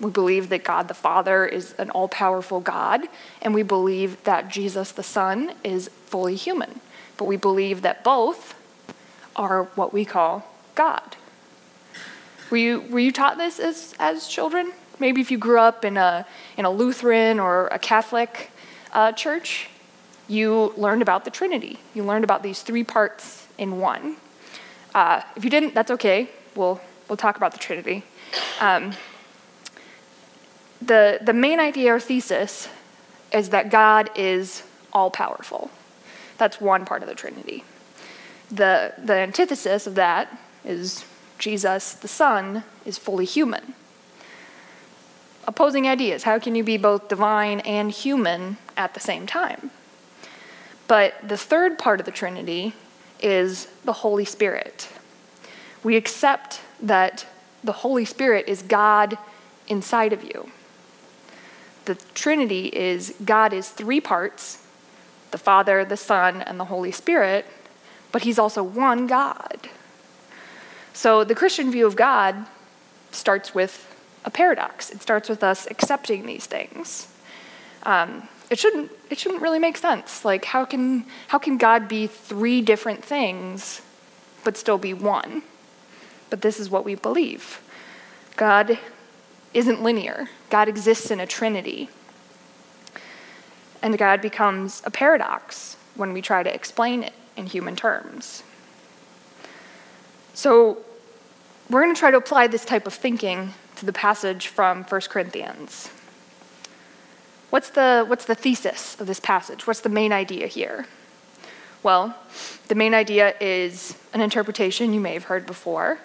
We 0.00 0.10
believe 0.10 0.48
that 0.48 0.64
God 0.64 0.88
the 0.88 0.94
Father 0.94 1.46
is 1.46 1.74
an 1.78 1.90
all 1.90 2.08
powerful 2.08 2.58
God, 2.58 3.02
and 3.40 3.54
we 3.54 3.62
believe 3.62 4.22
that 4.24 4.48
Jesus 4.48 4.90
the 4.90 5.04
Son 5.04 5.52
is 5.62 5.88
fully 6.06 6.34
human. 6.34 6.80
But 7.16 7.26
we 7.26 7.36
believe 7.36 7.82
that 7.82 8.02
both 8.02 8.54
are 9.36 9.64
what 9.76 9.92
we 9.92 10.04
call 10.04 10.44
God. 10.74 11.16
Were 12.52 12.58
you, 12.58 12.82
were 12.90 12.98
you 12.98 13.12
taught 13.12 13.38
this 13.38 13.58
as, 13.58 13.94
as 13.98 14.28
children? 14.28 14.72
Maybe 14.98 15.22
if 15.22 15.30
you 15.30 15.38
grew 15.38 15.58
up 15.58 15.86
in 15.86 15.96
a, 15.96 16.26
in 16.58 16.66
a 16.66 16.70
Lutheran 16.70 17.40
or 17.40 17.68
a 17.68 17.78
Catholic 17.78 18.50
uh, 18.92 19.12
church, 19.12 19.70
you 20.28 20.74
learned 20.76 21.00
about 21.00 21.24
the 21.24 21.30
Trinity. 21.30 21.78
You 21.94 22.04
learned 22.04 22.24
about 22.24 22.42
these 22.42 22.60
three 22.60 22.84
parts 22.84 23.48
in 23.56 23.78
one. 23.78 24.16
Uh, 24.94 25.22
if 25.34 25.44
you 25.44 25.48
didn't, 25.48 25.72
that's 25.72 25.90
okay. 25.92 26.28
We'll, 26.54 26.78
we'll 27.08 27.16
talk 27.16 27.38
about 27.38 27.52
the 27.52 27.58
Trinity. 27.58 28.02
Um, 28.60 28.92
the, 30.82 31.20
the 31.22 31.32
main 31.32 31.58
idea 31.58 31.94
or 31.94 32.00
thesis 32.00 32.68
is 33.32 33.48
that 33.48 33.70
God 33.70 34.10
is 34.14 34.62
all 34.92 35.10
powerful. 35.10 35.70
That's 36.36 36.60
one 36.60 36.84
part 36.84 37.02
of 37.02 37.08
the 37.08 37.14
Trinity. 37.14 37.64
The, 38.50 38.92
the 39.02 39.14
antithesis 39.14 39.86
of 39.86 39.94
that 39.94 40.38
is 40.66 41.06
Jesus, 41.38 41.94
the 41.94 42.08
Son, 42.08 42.64
is 42.84 42.98
fully 42.98 43.24
human. 43.24 43.74
Opposing 45.46 45.88
ideas. 45.88 46.22
How 46.22 46.38
can 46.38 46.54
you 46.54 46.62
be 46.62 46.76
both 46.76 47.08
divine 47.08 47.60
and 47.60 47.90
human 47.90 48.58
at 48.76 48.94
the 48.94 49.00
same 49.00 49.26
time? 49.26 49.70
But 50.86 51.14
the 51.26 51.36
third 51.36 51.78
part 51.78 52.00
of 52.00 52.06
the 52.06 52.12
Trinity 52.12 52.74
is 53.20 53.66
the 53.84 53.92
Holy 53.92 54.24
Spirit. 54.24 54.88
We 55.82 55.96
accept 55.96 56.60
that 56.80 57.26
the 57.64 57.72
Holy 57.72 58.04
Spirit 58.04 58.46
is 58.48 58.62
God 58.62 59.16
inside 59.68 60.12
of 60.12 60.22
you. 60.22 60.50
The 61.84 61.96
Trinity 62.14 62.66
is 62.66 63.14
God 63.24 63.52
is 63.52 63.68
three 63.68 64.00
parts 64.00 64.58
the 65.32 65.38
Father, 65.38 65.82
the 65.82 65.96
Son, 65.96 66.42
and 66.42 66.60
the 66.60 66.66
Holy 66.66 66.92
Spirit, 66.92 67.46
but 68.12 68.22
He's 68.22 68.38
also 68.38 68.62
one 68.62 69.06
God. 69.06 69.70
So 70.92 71.24
the 71.24 71.34
Christian 71.34 71.70
view 71.70 71.86
of 71.86 71.96
God 71.96 72.46
starts 73.10 73.54
with 73.54 73.88
a 74.24 74.30
paradox. 74.30 74.90
It 74.90 75.02
starts 75.02 75.28
with 75.28 75.42
us 75.42 75.66
accepting 75.70 76.26
these 76.26 76.46
things. 76.46 77.08
Um, 77.84 78.28
it 78.50 78.58
shouldn't 78.58 78.90
it 79.10 79.18
shouldn't 79.18 79.42
really 79.42 79.58
make 79.58 79.76
sense. 79.76 80.24
Like 80.24 80.44
how 80.44 80.64
can 80.64 81.06
how 81.28 81.38
can 81.38 81.56
God 81.56 81.88
be 81.88 82.06
three 82.06 82.60
different 82.60 83.04
things 83.04 83.80
but 84.44 84.56
still 84.56 84.78
be 84.78 84.92
one? 84.92 85.42
But 86.30 86.42
this 86.42 86.60
is 86.60 86.70
what 86.70 86.84
we 86.84 86.94
believe. 86.94 87.60
God 88.36 88.78
isn't 89.54 89.82
linear. 89.82 90.28
God 90.50 90.68
exists 90.68 91.10
in 91.10 91.20
a 91.20 91.26
trinity. 91.26 91.88
And 93.82 93.98
God 93.98 94.20
becomes 94.20 94.82
a 94.84 94.90
paradox 94.90 95.76
when 95.94 96.12
we 96.12 96.22
try 96.22 96.42
to 96.42 96.54
explain 96.54 97.02
it 97.02 97.12
in 97.36 97.46
human 97.46 97.76
terms. 97.76 98.42
So, 100.34 100.78
we're 101.68 101.82
going 101.82 101.94
to 101.94 101.98
try 101.98 102.10
to 102.10 102.16
apply 102.16 102.46
this 102.46 102.64
type 102.64 102.86
of 102.86 102.94
thinking 102.94 103.54
to 103.76 103.86
the 103.86 103.92
passage 103.92 104.46
from 104.46 104.84
1 104.84 105.00
Corinthians. 105.02 105.90
What's 107.50 107.70
the, 107.70 108.04
what's 108.06 108.24
the 108.24 108.34
thesis 108.34 108.98
of 109.00 109.06
this 109.06 109.20
passage? 109.20 109.66
What's 109.66 109.80
the 109.80 109.88
main 109.88 110.12
idea 110.12 110.46
here? 110.46 110.86
Well, 111.82 112.16
the 112.68 112.74
main 112.74 112.94
idea 112.94 113.34
is 113.40 113.96
an 114.14 114.20
interpretation 114.20 114.94
you 114.94 115.00
may 115.00 115.14
have 115.14 115.24
heard 115.24 115.46
before 115.46 115.98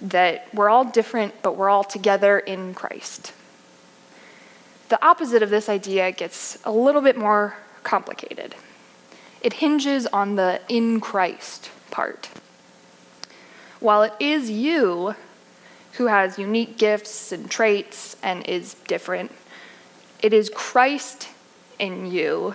that 0.00 0.52
we're 0.52 0.68
all 0.68 0.84
different, 0.84 1.42
but 1.42 1.56
we're 1.56 1.68
all 1.68 1.84
together 1.84 2.38
in 2.38 2.74
Christ. 2.74 3.32
The 4.88 5.04
opposite 5.04 5.42
of 5.42 5.50
this 5.50 5.68
idea 5.68 6.10
gets 6.10 6.58
a 6.64 6.72
little 6.72 7.00
bit 7.00 7.16
more 7.16 7.56
complicated. 7.82 8.54
It 9.40 9.54
hinges 9.54 10.06
on 10.08 10.36
the 10.36 10.60
in 10.68 11.00
Christ 11.00 11.70
part. 11.90 12.28
While 13.82 14.04
it 14.04 14.14
is 14.20 14.48
you 14.48 15.16
who 15.94 16.06
has 16.06 16.38
unique 16.38 16.78
gifts 16.78 17.32
and 17.32 17.50
traits 17.50 18.16
and 18.22 18.46
is 18.46 18.74
different, 18.86 19.32
it 20.22 20.32
is 20.32 20.52
Christ 20.54 21.28
in 21.80 22.06
you 22.06 22.54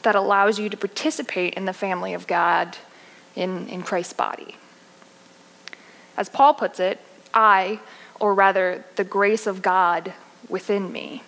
that 0.00 0.14
allows 0.14 0.58
you 0.58 0.70
to 0.70 0.76
participate 0.78 1.52
in 1.54 1.66
the 1.66 1.74
family 1.74 2.14
of 2.14 2.26
God 2.26 2.78
in, 3.34 3.68
in 3.68 3.82
Christ's 3.82 4.14
body. 4.14 4.56
As 6.16 6.30
Paul 6.30 6.54
puts 6.54 6.80
it, 6.80 7.00
I, 7.34 7.78
or 8.18 8.32
rather 8.32 8.82
the 8.96 9.04
grace 9.04 9.46
of 9.46 9.60
God 9.60 10.14
within 10.48 10.90
me. 10.90 11.22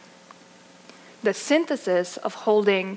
The 1.22 1.34
synthesis 1.34 2.16
of 2.16 2.32
holding 2.32 2.96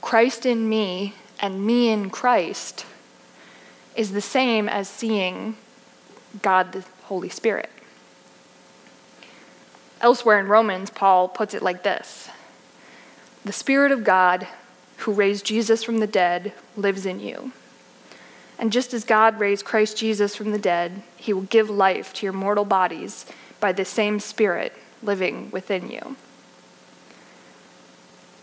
Christ 0.00 0.46
in 0.46 0.68
me 0.68 1.14
and 1.40 1.66
me 1.66 1.88
in 1.88 2.10
Christ 2.10 2.86
is 3.96 4.12
the 4.12 4.20
same 4.20 4.68
as 4.68 4.88
seeing 4.88 5.56
God 6.42 6.72
the 6.72 6.84
Holy 7.04 7.28
Spirit. 7.28 7.70
Elsewhere 10.00 10.38
in 10.38 10.48
Romans, 10.48 10.90
Paul 10.90 11.28
puts 11.28 11.54
it 11.54 11.62
like 11.62 11.82
this 11.82 12.28
The 13.44 13.52
Spirit 13.52 13.92
of 13.92 14.04
God, 14.04 14.46
who 14.98 15.12
raised 15.12 15.46
Jesus 15.46 15.82
from 15.82 15.98
the 15.98 16.06
dead, 16.06 16.52
lives 16.76 17.06
in 17.06 17.20
you. 17.20 17.52
And 18.58 18.72
just 18.72 18.94
as 18.94 19.04
God 19.04 19.40
raised 19.40 19.64
Christ 19.64 19.96
Jesus 19.96 20.36
from 20.36 20.52
the 20.52 20.58
dead, 20.58 21.02
he 21.16 21.32
will 21.32 21.42
give 21.42 21.68
life 21.68 22.12
to 22.14 22.26
your 22.26 22.32
mortal 22.32 22.64
bodies 22.64 23.26
by 23.60 23.72
the 23.72 23.84
same 23.84 24.20
Spirit 24.20 24.72
living 25.02 25.50
within 25.50 25.90
you. 25.90 26.16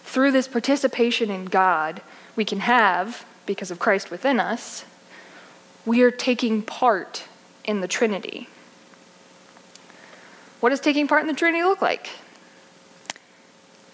Through 0.03 0.31
this 0.31 0.47
participation 0.47 1.29
in 1.29 1.45
God, 1.45 2.01
we 2.35 2.43
can 2.43 2.59
have, 2.61 3.25
because 3.45 3.71
of 3.71 3.79
Christ 3.79 4.11
within 4.11 4.39
us, 4.39 4.83
we 5.85 6.01
are 6.01 6.11
taking 6.11 6.61
part 6.61 7.25
in 7.65 7.81
the 7.81 7.87
Trinity. 7.87 8.47
What 10.59 10.69
does 10.69 10.79
taking 10.79 11.07
part 11.07 11.21
in 11.21 11.27
the 11.27 11.33
Trinity 11.33 11.63
look 11.63 11.81
like? 11.81 12.09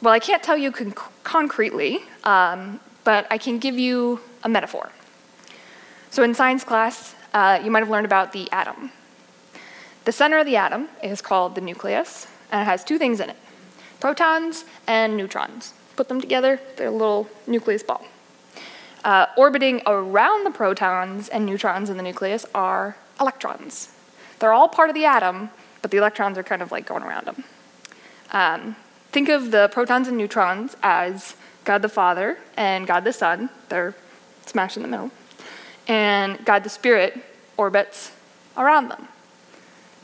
Well, 0.01 0.13
I 0.13 0.19
can't 0.19 0.43
tell 0.43 0.57
you 0.57 0.71
con- 0.71 0.93
concretely, 1.23 2.01
um, 2.23 2.79
but 3.03 3.25
I 3.31 3.37
can 3.37 3.57
give 3.57 3.79
you 3.79 4.19
a 4.43 4.49
metaphor. 4.49 4.91
So, 6.11 6.23
in 6.23 6.33
science 6.33 6.63
class, 6.63 7.15
uh, 7.33 7.59
you 7.63 7.71
might 7.71 7.79
have 7.79 7.89
learned 7.89 8.05
about 8.05 8.33
the 8.33 8.51
atom. 8.51 8.91
The 10.05 10.11
center 10.11 10.37
of 10.37 10.45
the 10.45 10.55
atom 10.55 10.89
is 11.03 11.21
called 11.21 11.55
the 11.55 11.61
nucleus, 11.61 12.27
and 12.51 12.61
it 12.61 12.65
has 12.65 12.83
two 12.83 12.97
things 12.97 13.19
in 13.19 13.29
it 13.29 13.37
protons 13.99 14.65
and 14.85 15.17
neutrons. 15.17 15.73
Put 15.95 16.07
them 16.07 16.21
together, 16.21 16.59
they're 16.75 16.87
a 16.87 16.91
little 16.91 17.27
nucleus 17.47 17.81
ball. 17.81 18.05
Uh, 19.03 19.25
orbiting 19.35 19.81
around 19.87 20.45
the 20.45 20.51
protons 20.51 21.29
and 21.29 21.45
neutrons 21.45 21.89
in 21.89 21.97
the 21.97 22.03
nucleus 22.03 22.45
are 22.53 22.97
electrons. 23.19 23.89
They're 24.39 24.53
all 24.53 24.67
part 24.67 24.89
of 24.89 24.95
the 24.95 25.05
atom, 25.05 25.49
but 25.81 25.91
the 25.91 25.97
electrons 25.97 26.37
are 26.37 26.43
kind 26.43 26.61
of 26.61 26.71
like 26.71 26.85
going 26.85 27.03
around 27.03 27.25
them. 27.25 27.43
Um, 28.31 28.75
think 29.11 29.29
of 29.29 29.51
the 29.51 29.69
protons 29.71 30.07
and 30.07 30.17
neutrons 30.17 30.75
as 30.83 31.35
God 31.65 31.81
the 31.81 31.89
Father 31.89 32.37
and 32.55 32.87
God 32.87 33.03
the 33.03 33.13
Son. 33.13 33.49
They're 33.69 33.95
smashed 34.45 34.77
in 34.77 34.83
the 34.83 34.89
middle. 34.89 35.11
And 35.87 36.43
God 36.45 36.63
the 36.63 36.69
Spirit 36.69 37.17
orbits 37.57 38.11
around 38.57 38.89
them. 38.89 39.07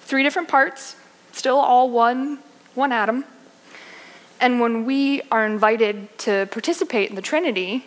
Three 0.01 0.23
different 0.23 0.47
parts, 0.47 0.95
still 1.31 1.57
all 1.57 1.89
one, 1.89 2.39
one 2.75 2.91
atom. 2.91 3.25
And 4.39 4.59
when 4.59 4.85
we 4.85 5.21
are 5.31 5.45
invited 5.45 6.17
to 6.19 6.47
participate 6.51 7.09
in 7.09 7.15
the 7.15 7.21
Trinity, 7.21 7.85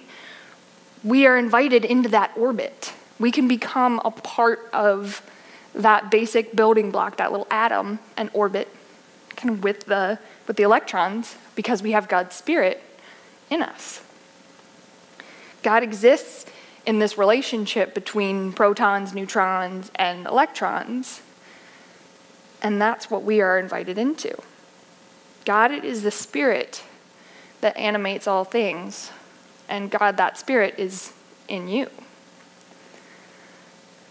we 1.04 1.26
are 1.26 1.36
invited 1.36 1.84
into 1.84 2.08
that 2.10 2.32
orbit. 2.36 2.92
We 3.18 3.30
can 3.30 3.48
become 3.48 4.00
a 4.04 4.10
part 4.10 4.68
of 4.72 5.22
that 5.74 6.10
basic 6.10 6.54
building 6.54 6.90
block, 6.90 7.16
that 7.18 7.32
little 7.32 7.46
atom, 7.50 7.98
and 8.16 8.30
orbit 8.32 8.68
kind 9.36 9.50
of 9.50 9.62
with 9.62 9.84
the, 9.86 10.18
with 10.46 10.56
the 10.56 10.62
electrons 10.62 11.36
because 11.54 11.82
we 11.82 11.92
have 11.92 12.08
God's 12.08 12.34
Spirit 12.34 12.82
in 13.50 13.62
us. 13.62 14.02
God 15.62 15.82
exists 15.82 16.46
in 16.86 17.00
this 17.00 17.18
relationship 17.18 17.94
between 17.94 18.52
protons, 18.52 19.12
neutrons, 19.12 19.90
and 19.96 20.26
electrons. 20.26 21.20
And 22.62 22.80
that's 22.80 23.10
what 23.10 23.24
we 23.24 23.40
are 23.40 23.58
invited 23.58 23.98
into. 23.98 24.36
God 25.44 25.72
is 25.72 26.02
the 26.02 26.10
spirit 26.10 26.82
that 27.60 27.76
animates 27.76 28.26
all 28.26 28.44
things, 28.44 29.10
and 29.68 29.90
God, 29.90 30.16
that 30.16 30.38
spirit, 30.38 30.74
is 30.78 31.12
in 31.48 31.68
you. 31.68 31.90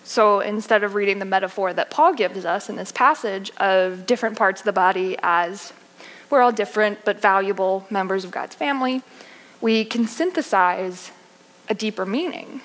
So 0.05 0.39
instead 0.39 0.83
of 0.83 0.93
reading 0.93 1.17
the 1.17 1.25
metaphor 1.25 1.73
that 1.73 1.89
Paul 1.89 2.13
gives 2.13 2.45
us 2.45 2.69
in 2.69 2.75
this 2.75 2.91
passage 2.91 3.51
of 3.57 4.05
different 4.05 4.37
parts 4.37 4.61
of 4.61 4.65
the 4.65 4.71
body 4.71 5.17
as 5.23 5.73
we're 6.29 6.41
all 6.41 6.51
different 6.51 7.03
but 7.03 7.19
valuable 7.19 7.87
members 7.89 8.23
of 8.23 8.29
God's 8.29 8.53
family, 8.53 9.01
we 9.61 9.83
can 9.83 10.05
synthesize 10.05 11.11
a 11.67 11.73
deeper 11.73 12.05
meaning. 12.05 12.61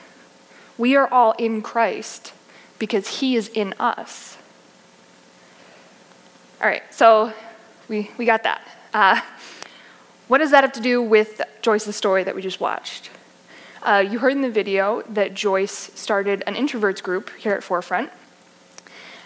We 0.77 0.97
are 0.97 1.09
all 1.09 1.33
in 1.33 1.63
Christ 1.63 2.35
because 2.79 3.21
he 3.21 3.37
is 3.37 3.49
in 3.49 3.75
us. 3.81 4.37
All 6.61 6.69
right, 6.69 6.83
so 6.93 7.33
we, 7.89 8.11
we 8.19 8.27
got 8.27 8.43
that. 8.43 8.61
Uh, 8.93 9.19
what 10.29 10.39
does 10.39 10.51
that 10.51 10.63
have 10.63 10.75
to 10.75 10.81
do 10.81 11.01
with 11.01 11.41
Joyce's 11.63 11.97
story 11.97 12.23
that 12.23 12.35
we 12.35 12.43
just 12.43 12.61
watched? 12.61 13.09
Uh, 13.83 14.05
you 14.07 14.19
heard 14.19 14.33
in 14.33 14.43
the 14.43 14.51
video 14.51 15.01
that 15.09 15.33
Joyce 15.33 15.91
started 15.95 16.45
an 16.47 16.55
introverts 16.55 17.03
group 17.03 17.31
here 17.39 17.53
at 17.53 17.63
Forefront, 17.63 18.11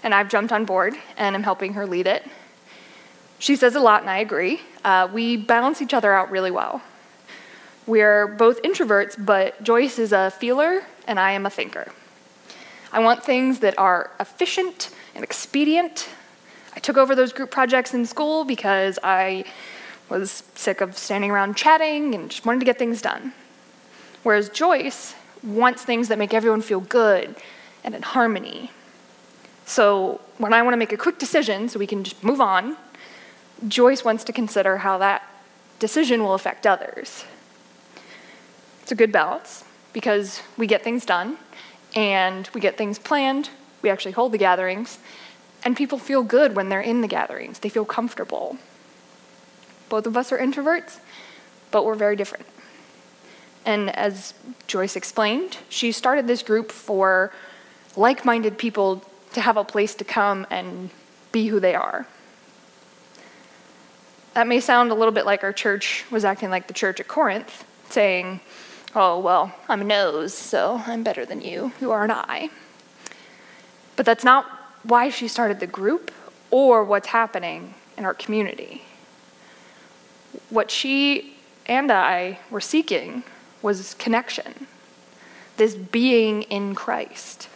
and 0.04 0.14
I've 0.14 0.28
jumped 0.28 0.52
on 0.52 0.64
board 0.64 0.94
and 1.16 1.34
I'm 1.34 1.42
helping 1.42 1.72
her 1.72 1.86
lead 1.86 2.06
it. 2.06 2.24
She 3.40 3.56
says 3.56 3.74
a 3.74 3.80
lot, 3.80 4.02
and 4.02 4.10
I 4.10 4.18
agree. 4.18 4.60
Uh, 4.84 5.08
we 5.12 5.36
balance 5.36 5.82
each 5.82 5.92
other 5.92 6.12
out 6.12 6.30
really 6.30 6.52
well. 6.52 6.82
We're 7.84 8.28
both 8.28 8.62
introverts, 8.62 9.22
but 9.22 9.60
Joyce 9.64 9.98
is 9.98 10.12
a 10.12 10.30
feeler 10.30 10.82
and 11.08 11.18
I 11.18 11.32
am 11.32 11.46
a 11.46 11.50
thinker. 11.50 11.90
I 12.92 13.00
want 13.00 13.24
things 13.24 13.58
that 13.58 13.76
are 13.76 14.12
efficient 14.20 14.90
and 15.16 15.24
expedient. 15.24 16.08
I 16.76 16.78
took 16.78 16.96
over 16.96 17.16
those 17.16 17.32
group 17.32 17.50
projects 17.50 17.92
in 17.92 18.06
school 18.06 18.44
because 18.44 19.00
I 19.02 19.46
was 20.08 20.44
sick 20.54 20.80
of 20.80 20.96
standing 20.96 21.32
around 21.32 21.56
chatting 21.56 22.14
and 22.14 22.30
just 22.30 22.46
wanted 22.46 22.60
to 22.60 22.66
get 22.66 22.78
things 22.78 23.02
done. 23.02 23.32
Whereas 24.24 24.48
Joyce 24.48 25.14
wants 25.42 25.84
things 25.84 26.08
that 26.08 26.18
make 26.18 26.34
everyone 26.34 26.62
feel 26.62 26.80
good 26.80 27.36
and 27.84 27.94
in 27.94 28.02
harmony. 28.02 28.72
So 29.66 30.20
when 30.38 30.52
I 30.52 30.62
want 30.62 30.72
to 30.72 30.78
make 30.78 30.92
a 30.92 30.96
quick 30.96 31.18
decision 31.18 31.68
so 31.68 31.78
we 31.78 31.86
can 31.86 32.02
just 32.02 32.24
move 32.24 32.40
on, 32.40 32.76
Joyce 33.68 34.04
wants 34.04 34.24
to 34.24 34.32
consider 34.32 34.78
how 34.78 34.98
that 34.98 35.22
decision 35.78 36.22
will 36.22 36.34
affect 36.34 36.66
others. 36.66 37.24
It's 38.82 38.92
a 38.92 38.94
good 38.94 39.12
balance 39.12 39.64
because 39.92 40.42
we 40.56 40.66
get 40.66 40.82
things 40.82 41.06
done 41.06 41.36
and 41.94 42.48
we 42.54 42.60
get 42.60 42.76
things 42.76 42.98
planned, 42.98 43.50
we 43.82 43.90
actually 43.90 44.12
hold 44.12 44.32
the 44.32 44.38
gatherings, 44.38 44.98
and 45.64 45.76
people 45.76 45.98
feel 45.98 46.22
good 46.22 46.56
when 46.56 46.68
they're 46.68 46.80
in 46.80 47.00
the 47.00 47.08
gatherings. 47.08 47.58
They 47.60 47.68
feel 47.68 47.84
comfortable. 47.84 48.58
Both 49.88 50.06
of 50.06 50.16
us 50.16 50.32
are 50.32 50.38
introverts, 50.38 50.98
but 51.70 51.84
we're 51.84 51.94
very 51.94 52.16
different. 52.16 52.46
And 53.64 53.94
as 53.96 54.34
Joyce 54.66 54.96
explained, 54.96 55.58
she 55.68 55.92
started 55.92 56.26
this 56.26 56.42
group 56.42 56.70
for 56.70 57.32
like 57.96 58.24
minded 58.24 58.58
people 58.58 59.02
to 59.32 59.40
have 59.40 59.56
a 59.56 59.64
place 59.64 59.94
to 59.96 60.04
come 60.04 60.46
and 60.50 60.90
be 61.32 61.48
who 61.48 61.60
they 61.60 61.74
are. 61.74 62.06
That 64.34 64.46
may 64.46 64.60
sound 64.60 64.90
a 64.90 64.94
little 64.94 65.12
bit 65.12 65.26
like 65.26 65.44
our 65.44 65.52
church 65.52 66.04
was 66.10 66.24
acting 66.24 66.50
like 66.50 66.66
the 66.66 66.74
church 66.74 67.00
at 67.00 67.08
Corinth, 67.08 67.64
saying, 67.88 68.40
oh, 68.94 69.18
well, 69.18 69.54
I'm 69.68 69.80
a 69.80 69.84
nose, 69.84 70.34
so 70.34 70.82
I'm 70.86 71.02
better 71.02 71.24
than 71.24 71.40
you, 71.40 71.68
who 71.80 71.90
are 71.90 72.04
an 72.04 72.10
eye. 72.10 72.50
But 73.96 74.06
that's 74.06 74.24
not 74.24 74.46
why 74.82 75.08
she 75.08 75.28
started 75.28 75.60
the 75.60 75.66
group 75.66 76.10
or 76.50 76.84
what's 76.84 77.08
happening 77.08 77.74
in 77.96 78.04
our 78.04 78.14
community. 78.14 78.82
What 80.50 80.70
she 80.70 81.36
and 81.66 81.90
I 81.90 82.40
were 82.50 82.60
seeking 82.60 83.22
was 83.64 83.94
connection, 83.94 84.66
this 85.56 85.74
being 85.74 86.42
in 86.42 86.74
Christ. 86.74 87.48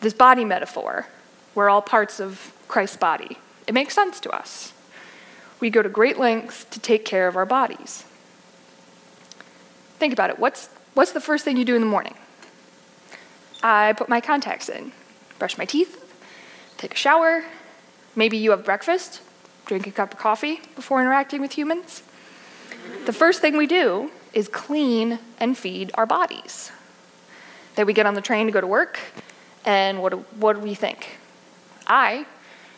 This 0.00 0.14
body 0.14 0.46
metaphor, 0.46 1.06
we're 1.54 1.68
all 1.68 1.82
parts 1.82 2.18
of 2.20 2.52
Christ's 2.66 2.96
body. 2.96 3.36
It 3.66 3.74
makes 3.74 3.94
sense 3.94 4.18
to 4.20 4.30
us. 4.30 4.72
We 5.60 5.68
go 5.68 5.82
to 5.82 5.90
great 5.90 6.18
lengths 6.18 6.64
to 6.64 6.80
take 6.80 7.04
care 7.04 7.28
of 7.28 7.36
our 7.36 7.44
bodies. 7.44 8.06
Think 9.98 10.14
about 10.14 10.30
it. 10.30 10.38
What's, 10.38 10.70
what's 10.94 11.12
the 11.12 11.20
first 11.20 11.44
thing 11.44 11.58
you 11.58 11.66
do 11.66 11.74
in 11.74 11.82
the 11.82 11.86
morning? 11.86 12.14
I 13.62 13.92
put 13.92 14.08
my 14.08 14.22
contacts 14.22 14.70
in, 14.70 14.92
brush 15.38 15.58
my 15.58 15.66
teeth, 15.66 16.02
take 16.78 16.94
a 16.94 16.96
shower. 16.96 17.44
Maybe 18.16 18.38
you 18.38 18.52
have 18.52 18.64
breakfast, 18.64 19.20
drink 19.66 19.86
a 19.86 19.90
cup 19.90 20.14
of 20.14 20.18
coffee 20.18 20.62
before 20.74 21.02
interacting 21.02 21.42
with 21.42 21.52
humans. 21.52 22.02
The 23.04 23.12
first 23.12 23.42
thing 23.42 23.58
we 23.58 23.66
do 23.66 24.10
is 24.32 24.48
clean 24.48 25.18
and 25.38 25.56
feed 25.56 25.90
our 25.94 26.06
bodies. 26.06 26.70
That 27.76 27.86
we 27.86 27.92
get 27.92 28.06
on 28.06 28.14
the 28.14 28.20
train 28.20 28.46
to 28.46 28.52
go 28.52 28.60
to 28.60 28.66
work, 28.66 28.98
and 29.64 30.02
what 30.02 30.10
do, 30.12 30.24
what 30.36 30.54
do 30.54 30.60
we 30.60 30.74
think? 30.74 31.18
I 31.86 32.26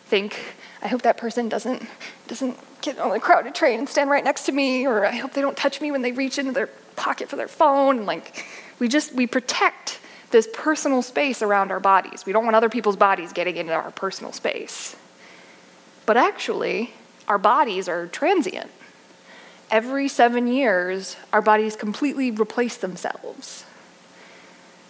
think, 0.06 0.38
I 0.82 0.88
hope 0.88 1.02
that 1.02 1.16
person 1.16 1.48
doesn't, 1.48 1.86
doesn't 2.28 2.58
get 2.82 2.98
on 2.98 3.10
the 3.10 3.20
crowded 3.20 3.54
train 3.54 3.78
and 3.78 3.88
stand 3.88 4.10
right 4.10 4.24
next 4.24 4.44
to 4.44 4.52
me, 4.52 4.86
or 4.86 5.06
I 5.06 5.12
hope 5.12 5.32
they 5.32 5.40
don't 5.40 5.56
touch 5.56 5.80
me 5.80 5.90
when 5.90 6.02
they 6.02 6.12
reach 6.12 6.38
into 6.38 6.52
their 6.52 6.68
pocket 6.96 7.28
for 7.28 7.36
their 7.36 7.48
phone 7.48 7.98
and 7.98 8.06
like 8.06 8.44
we 8.78 8.88
just 8.88 9.14
we 9.14 9.26
protect 9.26 9.98
this 10.30 10.48
personal 10.52 11.02
space 11.02 11.42
around 11.42 11.70
our 11.70 11.80
bodies. 11.80 12.26
We 12.26 12.32
don't 12.32 12.44
want 12.44 12.56
other 12.56 12.68
people's 12.68 12.96
bodies 12.96 13.32
getting 13.32 13.56
into 13.56 13.72
our 13.72 13.90
personal 13.92 14.32
space. 14.32 14.96
But 16.04 16.16
actually, 16.16 16.92
our 17.28 17.38
bodies 17.38 17.88
are 17.88 18.08
transient. 18.08 18.70
Every 19.72 20.06
seven 20.06 20.48
years, 20.48 21.16
our 21.32 21.40
bodies 21.40 21.76
completely 21.76 22.30
replace 22.30 22.76
themselves. 22.76 23.64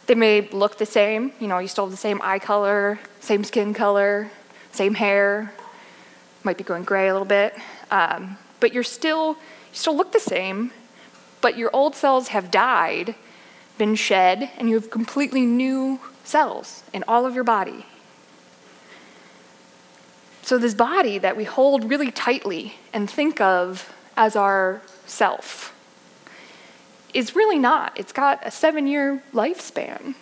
They 0.07 0.17
may 0.17 0.49
look 0.49 0.77
the 0.77 0.87
same, 0.87 1.31
you 1.39 1.47
know, 1.47 1.61
you 1.61 1.69
still 1.69 1.85
have 1.85 1.93
the 1.93 1.97
same 1.97 2.21
eye 2.21 2.41
color, 2.41 2.99
same 3.21 3.45
skin 3.45 3.75
color, 3.75 4.29
same 4.73 4.95
hair, 4.95 5.53
might 6.43 6.59
be 6.59 6.65
going 6.65 6.83
gray 6.83 7.07
a 7.07 7.13
little 7.13 7.25
bit, 7.25 7.55
um, 7.93 8.37
but 8.59 8.75
you're 8.75 8.83
still, 8.83 9.29
you 9.29 9.37
still 9.75 9.97
look 9.97 10.11
the 10.11 10.19
same, 10.19 10.73
but 11.41 11.57
your 11.57 11.71
old 11.73 11.95
cells 11.95 12.29
have 12.29 12.51
died, 12.51 13.15
been 13.79 13.95
shed, 13.95 14.51
and 14.59 14.69
you 14.69 14.75
have 14.75 14.91
completely 14.91 15.47
new 15.47 16.01
cells 16.25 16.83
in 16.93 17.05
all 17.07 17.25
of 17.25 17.37
your 17.37 17.45
body. 17.45 17.87
So, 20.43 20.59
this 20.59 20.75
body 20.75 21.19
that 21.19 21.37
we 21.37 21.45
hold 21.45 21.89
really 21.89 22.11
tightly 22.11 22.75
and 22.93 23.09
think 23.09 23.41
of 23.41 23.89
as 24.17 24.37
our 24.37 24.83
self 25.07 25.75
is 27.15 27.37
really 27.37 27.59
not. 27.59 27.99
It's 27.99 28.13
got 28.13 28.41
a 28.47 28.51
seven 28.51 28.87
year 28.87 29.23
lifespan. 29.33 30.15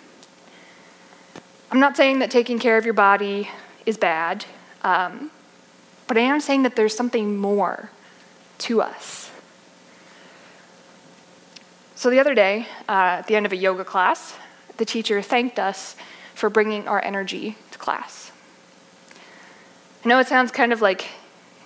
I'm 1.71 1.81
not 1.81 1.97
saying 1.97 2.19
that 2.19 2.31
taking 2.31 2.59
care 2.59 2.77
of 2.77 2.85
your 2.85 2.95
body 2.95 3.49
is 3.87 3.97
bad, 3.97 4.45
um, 4.83 5.31
but 6.09 6.17
I 6.17 6.23
am 6.23 6.41
saying 6.41 6.65
that 6.65 6.75
there's 6.75 6.97
something 6.97 7.37
more 7.37 7.91
to 8.59 8.83
us. 8.83 9.31
So 11.95 12.11
the 12.11 12.19
other 12.19 12.35
day, 12.35 12.67
uh, 12.89 13.21
at 13.21 13.27
the 13.27 13.37
end 13.37 13.47
of 13.47 13.53
a 13.53 13.57
yoga 13.57 13.85
class, 13.85 14.35
the 14.79 14.85
teacher 14.85 15.23
thanked 15.23 15.59
us 15.59 15.95
for 16.35 16.51
bringing 16.51 16.89
our 16.89 17.05
energy 17.05 17.57
to 17.71 17.79
class. 17.79 18.33
I 20.05 20.09
know 20.09 20.19
it 20.19 20.27
sounds 20.27 20.51
kind 20.51 20.73
of 20.73 20.81
like 20.81 21.07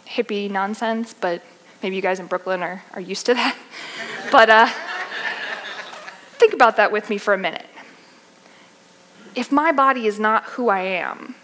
hippie 0.06 0.50
nonsense, 0.50 1.14
but 1.14 1.40
maybe 1.84 1.96
you 1.96 2.02
guys 2.02 2.18
in 2.18 2.26
Brooklyn 2.26 2.62
are, 2.62 2.82
are 2.94 3.00
used 3.00 3.26
to 3.26 3.34
that. 3.34 3.54
but 4.32 4.48
uh, 4.48 4.66
think 6.38 6.54
about 6.54 6.78
that 6.78 6.90
with 6.90 7.10
me 7.10 7.18
for 7.18 7.34
a 7.34 7.38
minute. 7.38 7.66
If 9.34 9.52
my 9.52 9.70
body 9.70 10.06
is 10.06 10.18
not 10.18 10.44
who 10.44 10.70
I 10.70 10.80
am, 10.80 11.34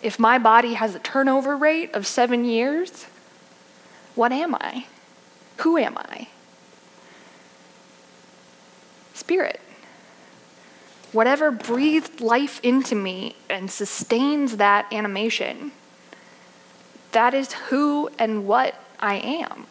if 0.00 0.16
my 0.16 0.38
body 0.38 0.74
has 0.74 0.94
a 0.94 1.00
turnover 1.00 1.56
rate 1.56 1.92
of 1.92 2.06
seven 2.06 2.44
years, 2.44 3.06
what 4.14 4.30
am 4.30 4.54
I? 4.54 4.86
Who 5.58 5.76
am 5.76 5.98
I? 5.98 6.28
Spirit. 9.12 9.60
Whatever 11.10 11.50
breathed 11.50 12.20
life 12.20 12.60
into 12.62 12.94
me 12.94 13.34
and 13.50 13.72
sustains 13.72 14.58
that 14.58 14.86
animation, 14.92 15.72
that 17.10 17.34
is 17.34 17.54
who 17.54 18.08
and 18.20 18.46
what 18.46 18.76
I 19.00 19.16
am. 19.16 19.66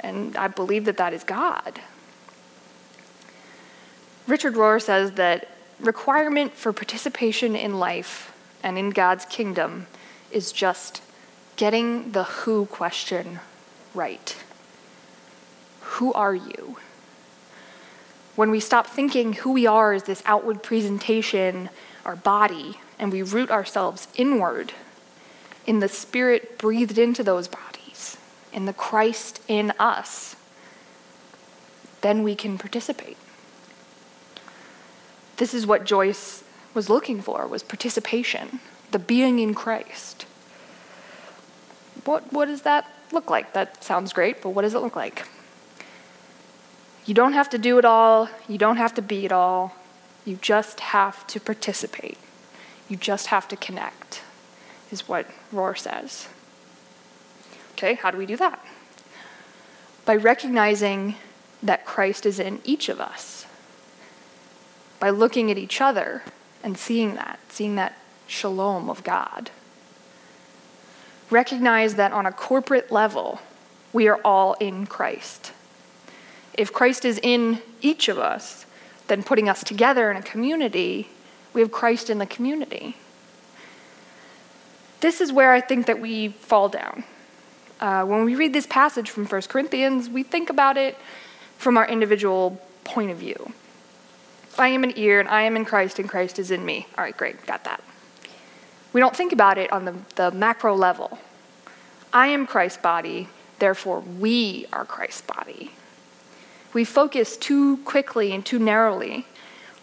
And 0.00 0.36
I 0.36 0.48
believe 0.48 0.84
that 0.84 0.96
that 0.98 1.12
is 1.12 1.24
God. 1.24 1.80
Richard 4.26 4.54
Rohr 4.54 4.80
says 4.80 5.12
that 5.12 5.48
requirement 5.80 6.52
for 6.54 6.72
participation 6.72 7.56
in 7.56 7.78
life 7.78 8.32
and 8.62 8.78
in 8.78 8.90
God's 8.90 9.24
kingdom 9.26 9.86
is 10.30 10.52
just 10.52 11.02
getting 11.56 12.12
the 12.12 12.24
who 12.24 12.66
question 12.66 13.40
right. 13.94 14.36
Who 15.80 16.12
are 16.12 16.34
you? 16.34 16.78
When 18.34 18.50
we 18.50 18.60
stop 18.60 18.86
thinking 18.86 19.34
who 19.34 19.52
we 19.52 19.66
are 19.66 19.92
as 19.92 20.04
this 20.04 20.22
outward 20.26 20.62
presentation, 20.62 21.68
our 22.04 22.16
body, 22.16 22.80
and 22.98 23.12
we 23.12 23.22
root 23.22 23.50
ourselves 23.50 24.08
inward 24.16 24.72
in 25.66 25.80
the 25.80 25.88
Spirit 25.88 26.58
breathed 26.58 26.98
into 26.98 27.22
those 27.22 27.48
bodies, 27.48 28.16
in 28.52 28.66
the 28.66 28.72
Christ 28.72 29.40
in 29.48 29.72
us, 29.78 30.36
then 32.00 32.22
we 32.22 32.34
can 32.34 32.58
participate. 32.58 33.16
This 35.36 35.54
is 35.54 35.66
what 35.66 35.84
Joyce 35.84 36.44
was 36.74 36.88
looking 36.88 37.20
for 37.20 37.46
was 37.46 37.62
participation, 37.62 38.60
the 38.90 38.98
being 38.98 39.38
in 39.38 39.54
Christ. 39.54 40.26
What, 42.04 42.32
what 42.32 42.46
does 42.46 42.62
that 42.62 42.90
look 43.12 43.30
like? 43.30 43.52
That 43.54 43.82
sounds 43.82 44.12
great, 44.12 44.42
but 44.42 44.50
what 44.50 44.62
does 44.62 44.74
it 44.74 44.80
look 44.80 44.96
like? 44.96 45.26
You 47.06 47.14
don't 47.14 47.32
have 47.32 47.50
to 47.50 47.58
do 47.58 47.78
it 47.78 47.84
all, 47.84 48.28
you 48.48 48.58
don't 48.58 48.76
have 48.76 48.94
to 48.94 49.02
be 49.02 49.24
it 49.24 49.32
all, 49.32 49.74
you 50.24 50.38
just 50.40 50.80
have 50.80 51.26
to 51.28 51.40
participate. 51.40 52.18
You 52.88 52.96
just 52.96 53.28
have 53.28 53.48
to 53.48 53.56
connect, 53.56 54.22
is 54.90 55.08
what 55.08 55.26
Rohr 55.52 55.76
says. 55.76 56.28
Okay, 57.72 57.94
how 57.94 58.10
do 58.10 58.18
we 58.18 58.26
do 58.26 58.36
that? 58.36 58.64
By 60.04 60.16
recognizing 60.16 61.16
that 61.62 61.84
Christ 61.84 62.26
is 62.26 62.38
in 62.38 62.60
each 62.64 62.88
of 62.88 63.00
us, 63.00 63.46
by 65.00 65.10
looking 65.10 65.50
at 65.50 65.58
each 65.58 65.80
other 65.80 66.22
and 66.62 66.76
seeing 66.78 67.14
that, 67.14 67.38
seeing 67.48 67.74
that 67.76 67.98
shalom 68.26 68.88
of 68.88 69.02
God. 69.02 69.50
Recognize 71.30 71.94
that 71.96 72.12
on 72.12 72.26
a 72.26 72.32
corporate 72.32 72.92
level, 72.92 73.40
we 73.92 74.08
are 74.08 74.20
all 74.24 74.54
in 74.54 74.86
Christ. 74.86 75.52
If 76.52 76.72
Christ 76.72 77.04
is 77.04 77.18
in 77.22 77.60
each 77.80 78.08
of 78.08 78.18
us, 78.18 78.66
then 79.08 79.22
putting 79.22 79.48
us 79.48 79.64
together 79.64 80.10
in 80.10 80.16
a 80.16 80.22
community, 80.22 81.08
we 81.52 81.60
have 81.60 81.72
Christ 81.72 82.08
in 82.10 82.18
the 82.18 82.26
community. 82.26 82.96
This 85.04 85.20
is 85.20 85.30
where 85.30 85.52
I 85.52 85.60
think 85.60 85.84
that 85.84 86.00
we 86.00 86.28
fall 86.28 86.70
down. 86.70 87.04
Uh, 87.78 88.06
when 88.06 88.24
we 88.24 88.36
read 88.36 88.54
this 88.54 88.66
passage 88.66 89.10
from 89.10 89.26
1 89.26 89.42
Corinthians, 89.42 90.08
we 90.08 90.22
think 90.22 90.48
about 90.48 90.78
it 90.78 90.96
from 91.58 91.76
our 91.76 91.86
individual 91.86 92.58
point 92.84 93.10
of 93.10 93.18
view. 93.18 93.52
I 94.56 94.68
am 94.68 94.82
an 94.82 94.94
ear, 94.96 95.20
and 95.20 95.28
I 95.28 95.42
am 95.42 95.56
in 95.56 95.66
Christ, 95.66 95.98
and 95.98 96.08
Christ 96.08 96.38
is 96.38 96.50
in 96.50 96.64
me. 96.64 96.86
All 96.96 97.04
right, 97.04 97.14
great, 97.14 97.44
got 97.44 97.64
that. 97.64 97.84
We 98.94 99.00
don't 99.02 99.14
think 99.14 99.34
about 99.34 99.58
it 99.58 99.70
on 99.70 99.84
the, 99.84 99.94
the 100.14 100.30
macro 100.30 100.74
level. 100.74 101.18
I 102.10 102.28
am 102.28 102.46
Christ's 102.46 102.80
body, 102.80 103.28
therefore 103.58 104.00
we 104.00 104.64
are 104.72 104.86
Christ's 104.86 105.20
body. 105.20 105.72
We 106.72 106.86
focus 106.86 107.36
too 107.36 107.76
quickly 107.84 108.32
and 108.32 108.42
too 108.42 108.58
narrowly 108.58 109.26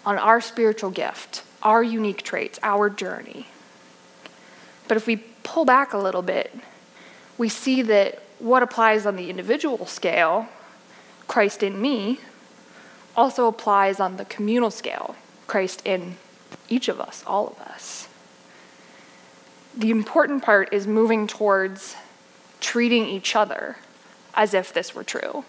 on 0.03 0.17
our 0.17 0.41
spiritual 0.41 0.89
gift, 0.89 1.43
our 1.61 1.83
unique 1.83 2.23
traits, 2.23 2.57
our 2.63 2.89
journey. 2.89 3.45
But 4.87 4.97
if 4.97 5.07
we 5.07 5.17
pull 5.43 5.65
back 5.65 5.93
a 5.93 5.97
little 5.97 6.21
bit, 6.21 6.53
we 7.37 7.49
see 7.49 7.81
that 7.83 8.21
what 8.39 8.63
applies 8.63 9.05
on 9.05 9.15
the 9.15 9.29
individual 9.29 9.85
scale, 9.85 10.49
Christ 11.27 11.63
in 11.63 11.81
me, 11.81 12.19
also 13.15 13.47
applies 13.47 13.99
on 13.99 14.17
the 14.17 14.25
communal 14.25 14.71
scale, 14.71 15.15
Christ 15.47 15.81
in 15.85 16.17
each 16.69 16.87
of 16.87 16.99
us, 16.99 17.23
all 17.27 17.47
of 17.47 17.59
us. 17.59 18.07
The 19.75 19.91
important 19.91 20.43
part 20.43 20.73
is 20.73 20.87
moving 20.87 21.27
towards 21.27 21.95
treating 22.59 23.05
each 23.05 23.35
other 23.35 23.77
as 24.33 24.53
if 24.53 24.73
this 24.73 24.93
were 24.95 25.03
true, 25.03 25.43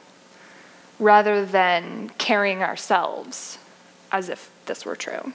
rather 0.99 1.45
than 1.45 2.11
carrying 2.19 2.63
ourselves 2.63 3.59
as 4.11 4.29
if 4.29 4.51
this 4.67 4.85
were 4.85 4.97
true. 4.97 5.33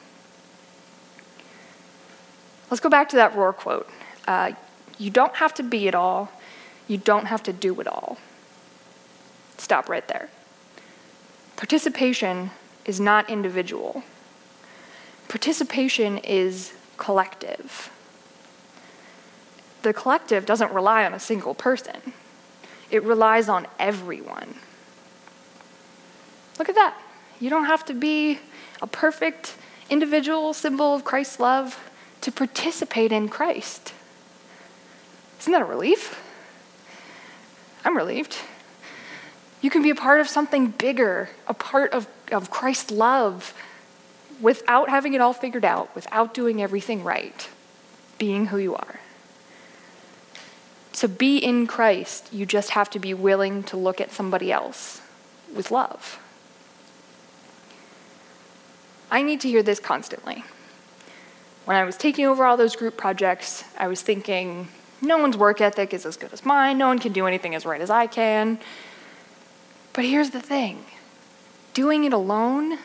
Let's 2.70 2.82
go 2.82 2.90
back 2.90 3.10
to 3.10 3.16
that 3.18 3.34
Rohr 3.34 3.56
quote. 3.56 3.90
Uh, 4.28 4.52
you 4.98 5.10
don't 5.10 5.36
have 5.36 5.54
to 5.56 5.64
be 5.64 5.88
it 5.88 5.96
all, 5.96 6.32
you 6.88 6.98
don't 6.98 7.26
have 7.26 7.44
to 7.44 7.54
do 7.54 7.80
it 7.80 7.88
all. 7.88 8.18
Stop 9.58 9.90
right 9.90 10.08
there. 10.08 10.30
Participation 11.56 12.52
is 12.86 13.00
not 13.00 13.30
individual, 13.30 14.04
participation 15.28 16.18
is 16.20 16.74
collective. 16.98 17.92
The 19.84 19.94
collective 19.94 20.46
doesn't 20.46 20.74
rely 20.74 21.06
on 21.06 21.14
a 21.14 21.20
single 21.20 21.54
person, 21.54 22.14
it 22.92 23.04
relies 23.04 23.48
on 23.48 23.68
everyone. 23.80 24.56
Look 26.60 26.70
at 26.70 26.76
that. 26.76 26.98
You 27.40 27.52
don't 27.52 27.66
have 27.66 27.86
to 27.86 27.94
be 27.94 28.40
a 28.82 28.88
perfect 28.88 29.56
individual 29.90 30.54
symbol 30.54 30.96
of 30.96 31.04
Christ's 31.04 31.40
love 31.40 31.80
to 32.22 32.32
participate 32.32 33.12
in 33.12 33.30
Christ. 33.30 33.94
Isn't 35.40 35.54
that 35.54 35.62
a 35.62 35.66
relief? 35.66 36.22
I'm 37.86 37.96
relieved. 37.96 38.38
You 39.62 39.70
can 39.70 39.82
be 39.82 39.90
a 39.90 39.96
part 39.96 40.22
of 40.22 40.28
something 40.28 40.68
bigger, 40.68 41.30
a 41.48 41.54
part 41.54 41.94
of, 41.94 42.08
of 42.32 42.52
Christ's 42.52 42.92
love, 42.92 43.54
without 44.42 44.90
having 44.90 45.14
it 45.14 45.22
all 45.22 45.34
figured 45.34 45.66
out, 45.66 45.94
without 45.96 46.34
doing 46.34 46.62
everything 46.62 47.04
right, 47.04 47.50
being 48.18 48.48
who 48.48 48.58
you 48.58 48.76
are. 48.76 49.00
To 50.94 51.08
be 51.08 51.38
in 51.38 51.68
Christ, 51.68 52.34
you 52.34 52.46
just 52.46 52.72
have 52.72 52.90
to 52.92 53.00
be 53.00 53.14
willing 53.14 53.64
to 53.64 53.78
look 53.78 54.02
at 54.02 54.12
somebody 54.12 54.52
else 54.52 55.02
with 55.54 55.72
love. 55.72 56.20
I 59.10 59.22
need 59.22 59.42
to 59.42 59.48
hear 59.48 59.64
this 59.64 59.80
constantly. 59.80 60.44
When 61.68 61.76
I 61.76 61.84
was 61.84 61.98
taking 61.98 62.26
over 62.26 62.46
all 62.46 62.56
those 62.56 62.78
group 62.78 62.96
projects, 62.96 63.66
I 63.78 63.90
was 63.90 64.02
thinking, 64.02 64.70
no 65.02 65.18
one's 65.18 65.36
work 65.36 65.60
ethic 65.60 65.94
is 65.94 66.06
as 66.06 66.16
good 66.16 66.32
as 66.32 66.46
mine, 66.46 66.78
no 66.78 66.88
one 66.88 66.98
can 66.98 67.12
do 67.12 67.28
anything 67.28 67.56
as 67.56 67.66
right 67.66 67.82
as 67.82 67.90
I 67.90 68.08
can. 68.08 68.58
But 69.92 70.06
here's 70.06 70.30
the 70.30 70.40
thing 70.40 70.86
doing 71.74 72.06
it 72.06 72.14
alone, 72.14 72.78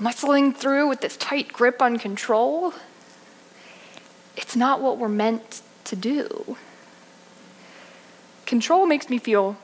muscling 0.00 0.56
through 0.56 0.88
with 0.88 1.02
this 1.02 1.18
tight 1.18 1.52
grip 1.52 1.82
on 1.82 1.98
control, 1.98 2.72
it's 4.34 4.56
not 4.56 4.80
what 4.80 4.96
we're 4.96 5.06
meant 5.06 5.60
to 5.84 5.94
do. 5.94 6.56
Control 8.46 8.86
makes 8.86 9.10
me 9.10 9.18
feel 9.18 9.58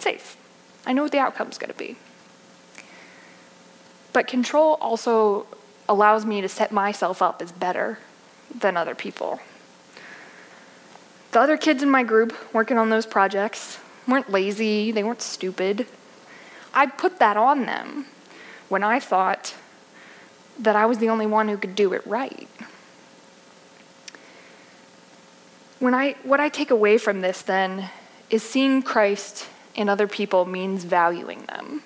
safe. 0.00 0.36
I 0.84 0.92
know 0.92 1.04
what 1.04 1.12
the 1.12 1.20
outcome's 1.20 1.58
going 1.58 1.70
to 1.70 1.78
be. 1.78 1.94
But 4.12 4.26
control 4.26 4.78
also 4.80 5.46
allows 5.92 6.24
me 6.24 6.40
to 6.40 6.48
set 6.48 6.72
myself 6.72 7.20
up 7.20 7.42
as 7.42 7.52
better 7.52 7.98
than 8.58 8.78
other 8.78 8.94
people. 8.94 9.40
The 11.32 11.40
other 11.40 11.58
kids 11.58 11.82
in 11.82 11.90
my 11.90 12.02
group 12.02 12.34
working 12.54 12.78
on 12.78 12.88
those 12.88 13.04
projects, 13.04 13.78
weren't 14.08 14.30
lazy, 14.30 14.90
they 14.90 15.04
weren't 15.04 15.20
stupid. 15.20 15.86
I 16.72 16.86
put 16.86 17.18
that 17.18 17.36
on 17.36 17.66
them 17.66 18.06
when 18.70 18.82
I 18.82 19.00
thought 19.00 19.54
that 20.58 20.76
I 20.76 20.86
was 20.86 20.96
the 20.96 21.10
only 21.10 21.26
one 21.26 21.48
who 21.48 21.58
could 21.58 21.74
do 21.74 21.92
it 21.92 22.06
right. 22.06 22.48
When 25.78 25.94
I, 25.94 26.16
what 26.22 26.40
I 26.40 26.48
take 26.48 26.70
away 26.70 26.96
from 26.96 27.20
this 27.20 27.42
then 27.42 27.90
is 28.30 28.42
seeing 28.42 28.82
Christ 28.82 29.46
in 29.74 29.90
other 29.90 30.06
people 30.06 30.46
means 30.46 30.84
valuing 30.84 31.42
them. 31.42 31.82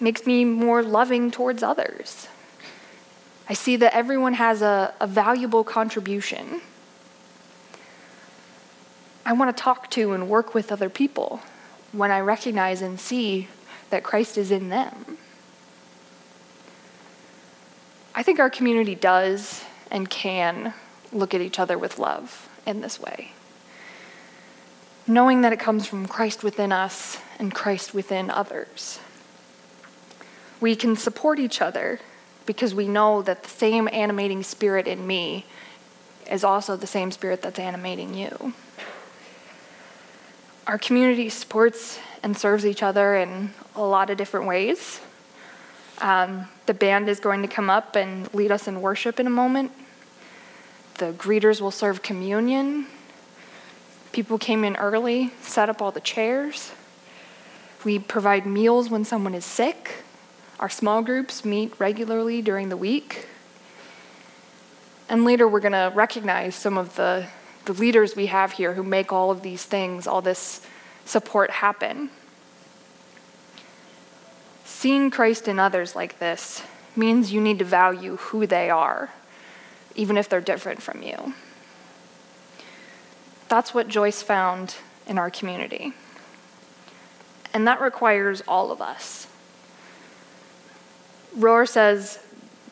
Makes 0.00 0.26
me 0.26 0.44
more 0.44 0.82
loving 0.82 1.30
towards 1.30 1.62
others. 1.62 2.28
I 3.48 3.54
see 3.54 3.76
that 3.76 3.94
everyone 3.94 4.34
has 4.34 4.62
a, 4.62 4.94
a 5.00 5.06
valuable 5.06 5.64
contribution 5.64 6.60
I 9.28 9.32
want 9.32 9.54
to 9.54 9.62
talk 9.62 9.90
to 9.90 10.14
and 10.14 10.26
work 10.26 10.54
with 10.54 10.72
other 10.72 10.88
people 10.88 11.42
when 11.92 12.10
I 12.10 12.20
recognize 12.20 12.80
and 12.80 12.98
see 12.98 13.48
that 13.90 14.02
Christ 14.02 14.38
is 14.38 14.50
in 14.50 14.70
them. 14.70 15.18
I 18.14 18.22
think 18.22 18.40
our 18.40 18.48
community 18.48 18.94
does 18.94 19.62
and 19.90 20.08
can 20.08 20.72
look 21.12 21.34
at 21.34 21.42
each 21.42 21.58
other 21.58 21.76
with 21.76 21.98
love 21.98 22.48
in 22.64 22.80
this 22.80 22.98
way. 22.98 23.32
Knowing 25.06 25.42
that 25.42 25.52
it 25.52 25.60
comes 25.60 25.86
from 25.86 26.08
Christ 26.08 26.42
within 26.42 26.72
us 26.72 27.18
and 27.38 27.54
Christ 27.54 27.92
within 27.92 28.30
others. 28.30 28.98
We 30.60 30.74
can 30.74 30.96
support 30.96 31.38
each 31.38 31.60
other 31.60 32.00
because 32.46 32.74
we 32.74 32.88
know 32.88 33.22
that 33.22 33.42
the 33.42 33.48
same 33.48 33.88
animating 33.92 34.42
spirit 34.42 34.88
in 34.88 35.06
me 35.06 35.44
is 36.30 36.44
also 36.44 36.76
the 36.76 36.86
same 36.86 37.10
spirit 37.10 37.42
that's 37.42 37.58
animating 37.58 38.14
you. 38.14 38.52
Our 40.66 40.78
community 40.78 41.28
supports 41.28 41.98
and 42.22 42.36
serves 42.36 42.66
each 42.66 42.82
other 42.82 43.16
in 43.16 43.52
a 43.74 43.82
lot 43.82 44.10
of 44.10 44.18
different 44.18 44.46
ways. 44.46 45.00
Um, 46.00 46.48
the 46.66 46.74
band 46.74 47.08
is 47.08 47.20
going 47.20 47.42
to 47.42 47.48
come 47.48 47.70
up 47.70 47.96
and 47.96 48.32
lead 48.34 48.52
us 48.52 48.68
in 48.68 48.80
worship 48.80 49.18
in 49.18 49.26
a 49.26 49.30
moment. 49.30 49.72
The 50.98 51.12
greeters 51.12 51.60
will 51.60 51.70
serve 51.70 52.02
communion. 52.02 52.86
People 54.12 54.38
came 54.38 54.64
in 54.64 54.76
early, 54.76 55.32
set 55.42 55.68
up 55.68 55.80
all 55.80 55.92
the 55.92 56.00
chairs. 56.00 56.72
We 57.84 57.98
provide 57.98 58.46
meals 58.46 58.90
when 58.90 59.04
someone 59.04 59.34
is 59.34 59.44
sick. 59.44 60.04
Our 60.60 60.68
small 60.68 61.02
groups 61.02 61.44
meet 61.44 61.72
regularly 61.78 62.42
during 62.42 62.68
the 62.68 62.76
week. 62.76 63.26
And 65.08 65.24
later, 65.24 65.46
we're 65.46 65.60
going 65.60 65.72
to 65.72 65.92
recognize 65.94 66.54
some 66.54 66.76
of 66.76 66.96
the, 66.96 67.26
the 67.64 67.72
leaders 67.72 68.16
we 68.16 68.26
have 68.26 68.52
here 68.52 68.74
who 68.74 68.82
make 68.82 69.12
all 69.12 69.30
of 69.30 69.42
these 69.42 69.64
things, 69.64 70.06
all 70.06 70.20
this 70.20 70.60
support 71.04 71.50
happen. 71.50 72.10
Seeing 74.64 75.10
Christ 75.10 75.48
in 75.48 75.58
others 75.58 75.94
like 75.96 76.18
this 76.18 76.62
means 76.96 77.32
you 77.32 77.40
need 77.40 77.58
to 77.60 77.64
value 77.64 78.16
who 78.16 78.46
they 78.46 78.68
are 78.68 79.10
even 79.98 80.16
if 80.16 80.28
they're 80.28 80.40
different 80.40 80.82
from 80.82 81.02
you. 81.02 81.34
That's 83.48 83.72
what 83.72 83.88
Joyce 83.88 84.22
found 84.22 84.76
in 85.06 85.18
our 85.18 85.30
community. 85.30 85.92
And 87.54 87.66
that 87.66 87.80
requires 87.80 88.42
all 88.46 88.70
of 88.70 88.80
us. 88.80 89.26
Rohr 91.38 91.68
says 91.68 92.18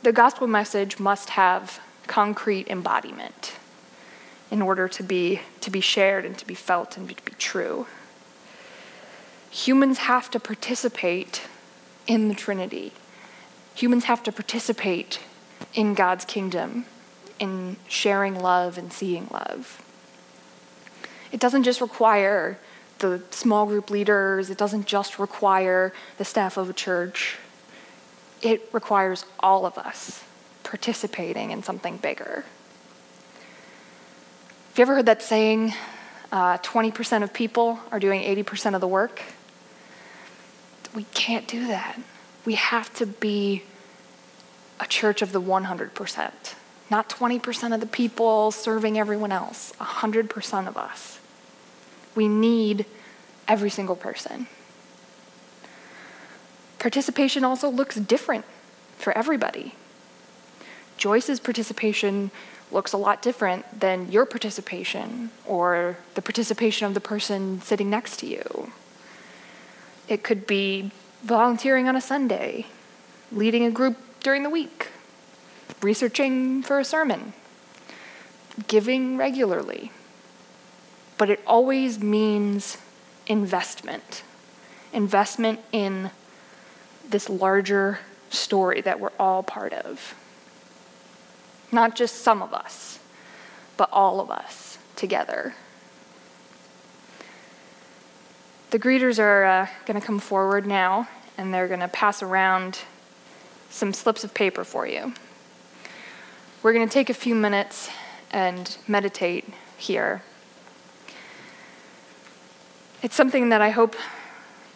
the 0.02 0.12
gospel 0.12 0.48
message 0.48 0.98
must 0.98 1.31
have 1.31 1.81
concrete 2.09 2.68
embodiment 2.68 3.52
in 4.50 4.61
order 4.61 4.88
to 4.88 5.02
be, 5.05 5.40
to 5.61 5.70
be 5.70 5.81
shared 5.81 6.24
and 6.24 6.37
to 6.38 6.46
be 6.46 6.55
felt 6.55 6.96
and 6.96 7.09
to 7.09 7.14
be 7.14 7.33
true. 7.38 7.87
Humans 9.50 9.98
have 9.98 10.31
to 10.33 10.40
participate 10.40 11.42
in 12.09 12.29
the 12.29 12.35
Trinity. 12.35 12.92
Humans 13.76 14.05
have 14.05 14.22
to 14.24 14.33
participate 14.33 15.20
in 15.74 15.94
God's 15.94 16.24
kingdom 16.24 16.87
in 17.38 17.76
sharing 17.87 18.35
love 18.35 18.79
and 18.79 18.92
seeing 18.92 19.29
love. 19.31 19.81
It 21.31 21.38
doesn't 21.38 21.62
just 21.62 21.81
require 21.81 22.59
the 22.98 23.22
small 23.31 23.66
group 23.66 23.90
leaders, 23.90 24.50
it 24.50 24.59
doesn't 24.59 24.87
just 24.87 25.18
require 25.18 25.92
the 26.18 26.24
staff 26.24 26.57
of 26.57 26.68
a 26.68 26.72
church. 26.72 27.37
It 28.42 28.68
requires 28.72 29.25
all 29.40 29.66
of 29.66 29.79
us 29.79 30.22
participating 30.62 31.51
in 31.51 31.62
something 31.62 31.96
bigger. 31.96 32.44
Have 34.68 34.79
you 34.79 34.83
ever 34.83 34.96
heard 34.96 35.07
that 35.07 35.22
saying, 35.22 35.72
uh, 36.33 36.59
20% 36.59 37.22
of 37.22 37.33
people 37.33 37.79
are 37.90 38.01
doing 38.01 38.22
80% 38.22 38.75
of 38.75 38.81
the 38.81 38.88
work? 38.88 39.22
We 40.94 41.05
can't 41.14 41.46
do 41.46 41.66
that. 41.68 41.99
We 42.44 42.55
have 42.55 42.92
to 42.94 43.07
be 43.07 43.62
a 44.81 44.87
church 44.87 45.22
of 45.22 45.33
the 45.33 45.40
100%. 45.40 46.55
Not 46.90 47.09
20% 47.09 47.75
of 47.75 47.81
the 47.81 47.87
people 47.87 48.51
serving 48.51 48.99
everyone 48.99 49.33
else, 49.33 49.72
100% 49.81 50.68
of 50.68 50.77
us. 50.77 51.18
We 52.14 52.29
need 52.29 52.87
every 53.49 53.70
single 53.70 53.96
person. 53.96 54.46
Participation 56.87 57.42
also 57.42 57.68
looks 57.68 57.96
different 57.96 58.44
for 58.96 59.12
everybody. 59.18 59.75
Joyce's 60.96 61.40
participation 61.40 62.31
looks 62.70 62.92
a 62.92 62.96
lot 62.96 63.22
different 63.22 63.81
than 63.81 64.12
your 64.12 64.25
participation 64.25 65.31
or 65.44 65.96
the 66.14 66.22
participation 66.22 66.87
of 66.87 66.94
the 66.94 67.01
person 67.01 67.61
sitting 67.61 67.90
next 67.90 68.18
to 68.18 68.27
you. 68.29 68.70
It 70.07 70.22
could 70.22 70.46
be 70.46 70.92
volunteering 71.25 71.88
on 71.88 71.96
a 71.96 72.01
Sunday, 72.01 72.66
leading 73.33 73.64
a 73.64 73.70
group 73.72 73.96
during 74.20 74.44
the 74.44 74.49
week, 74.49 74.87
researching 75.83 76.62
for 76.62 76.79
a 76.79 76.85
sermon, 76.85 77.33
giving 78.68 79.16
regularly. 79.16 79.90
But 81.18 81.31
it 81.31 81.40
always 81.49 81.99
means 81.99 82.79
investment 83.27 84.22
investment 84.92 85.59
in 85.72 86.12
this 87.11 87.29
larger 87.29 88.01
story 88.31 88.81
that 88.81 89.01
we're 89.01 89.12
all 89.19 89.42
part 89.42 89.73
of. 89.73 90.14
Not 91.73 91.97
just 91.97 92.16
some 92.16 92.42
of 92.42 92.53
us, 92.53 92.99
but 93.77 93.88
all 93.92 94.21
of 94.21 94.31
us 94.31 94.79
together. 94.95 95.55
The 98.71 98.79
greeters 98.79 99.19
are 99.19 99.45
uh, 99.45 99.69
going 99.85 100.01
to 100.01 100.07
come 100.07 100.19
forward 100.19 100.66
now, 100.66 101.09
and 101.38 101.53
they're 101.53 101.69
going 101.69 101.81
to 101.81 101.88
pass 101.88 102.23
around 102.23 102.81
some 103.71 103.92
slips 103.92 104.25
of 104.25 104.35
paper 104.35 104.64
for 104.64 104.87
you. 104.87 105.14
We're 106.62 106.73
going 106.73 106.88
to 106.88 106.92
take 106.92 107.11
a 107.11 107.14
few 107.14 107.35
minutes 107.35 107.90
and 108.31 108.77
meditate 108.88 109.45
here. 109.77 110.23
It's 113.03 113.14
something 113.14 113.51
that 113.51 113.61
I 113.61 113.71
hope 113.71 113.95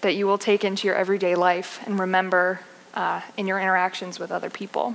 that 0.00 0.14
you 0.14 0.26
will 0.26 0.38
take 0.38 0.64
into 0.64 0.86
your 0.86 0.96
everyday 0.96 1.34
life 1.34 1.80
and 1.86 1.98
remember 1.98 2.60
uh, 2.94 3.20
in 3.36 3.46
your 3.46 3.60
interactions 3.60 4.18
with 4.18 4.32
other 4.32 4.50
people. 4.50 4.94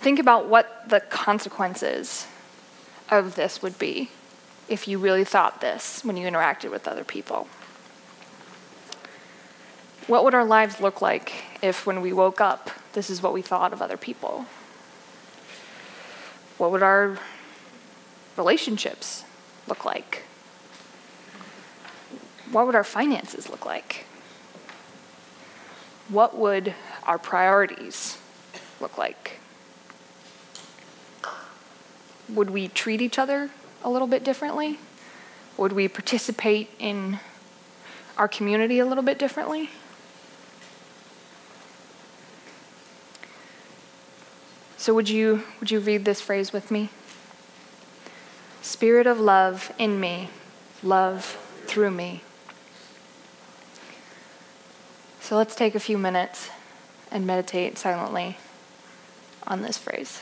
Think 0.00 0.18
about 0.18 0.46
what 0.48 0.88
the 0.88 1.00
consequences 1.00 2.26
of 3.10 3.36
this 3.36 3.62
would 3.62 3.78
be 3.78 4.10
if 4.68 4.86
you 4.86 4.98
really 4.98 5.24
thought 5.24 5.60
this 5.60 6.04
when 6.04 6.16
you 6.16 6.26
interacted 6.28 6.70
with 6.70 6.86
other 6.86 7.04
people. 7.04 7.48
What 10.06 10.24
would 10.24 10.34
our 10.34 10.44
lives 10.44 10.80
look 10.80 11.00
like 11.00 11.32
if, 11.62 11.86
when 11.86 12.02
we 12.02 12.12
woke 12.12 12.40
up, 12.40 12.70
this 12.92 13.08
is 13.08 13.22
what 13.22 13.32
we 13.32 13.40
thought 13.40 13.72
of 13.72 13.80
other 13.80 13.96
people? 13.96 14.44
What 16.58 16.70
would 16.70 16.82
our 16.82 17.18
relationships 18.36 19.24
look 19.66 19.84
like? 19.86 20.24
What 22.54 22.66
would 22.66 22.76
our 22.76 22.84
finances 22.84 23.50
look 23.50 23.66
like? 23.66 24.04
What 26.08 26.38
would 26.38 26.72
our 27.02 27.18
priorities 27.18 28.16
look 28.80 28.96
like? 28.96 29.40
Would 32.28 32.50
we 32.50 32.68
treat 32.68 33.02
each 33.02 33.18
other 33.18 33.50
a 33.82 33.90
little 33.90 34.06
bit 34.06 34.22
differently? 34.22 34.78
Would 35.56 35.72
we 35.72 35.88
participate 35.88 36.70
in 36.78 37.18
our 38.16 38.28
community 38.28 38.78
a 38.78 38.86
little 38.86 39.02
bit 39.02 39.18
differently? 39.18 39.70
So 44.76 44.94
would 44.94 45.08
you 45.08 45.42
would 45.58 45.72
you 45.72 45.80
read 45.80 46.04
this 46.04 46.20
phrase 46.20 46.52
with 46.52 46.70
me? 46.70 46.90
Spirit 48.62 49.08
of 49.08 49.18
love 49.18 49.72
in 49.76 49.98
me, 49.98 50.30
love 50.84 51.36
through 51.66 51.90
me. 51.90 52.22
So 55.24 55.38
let's 55.38 55.54
take 55.54 55.74
a 55.74 55.80
few 55.80 55.96
minutes 55.96 56.50
and 57.10 57.26
meditate 57.26 57.78
silently 57.78 58.36
on 59.46 59.62
this 59.62 59.78
phrase. 59.78 60.20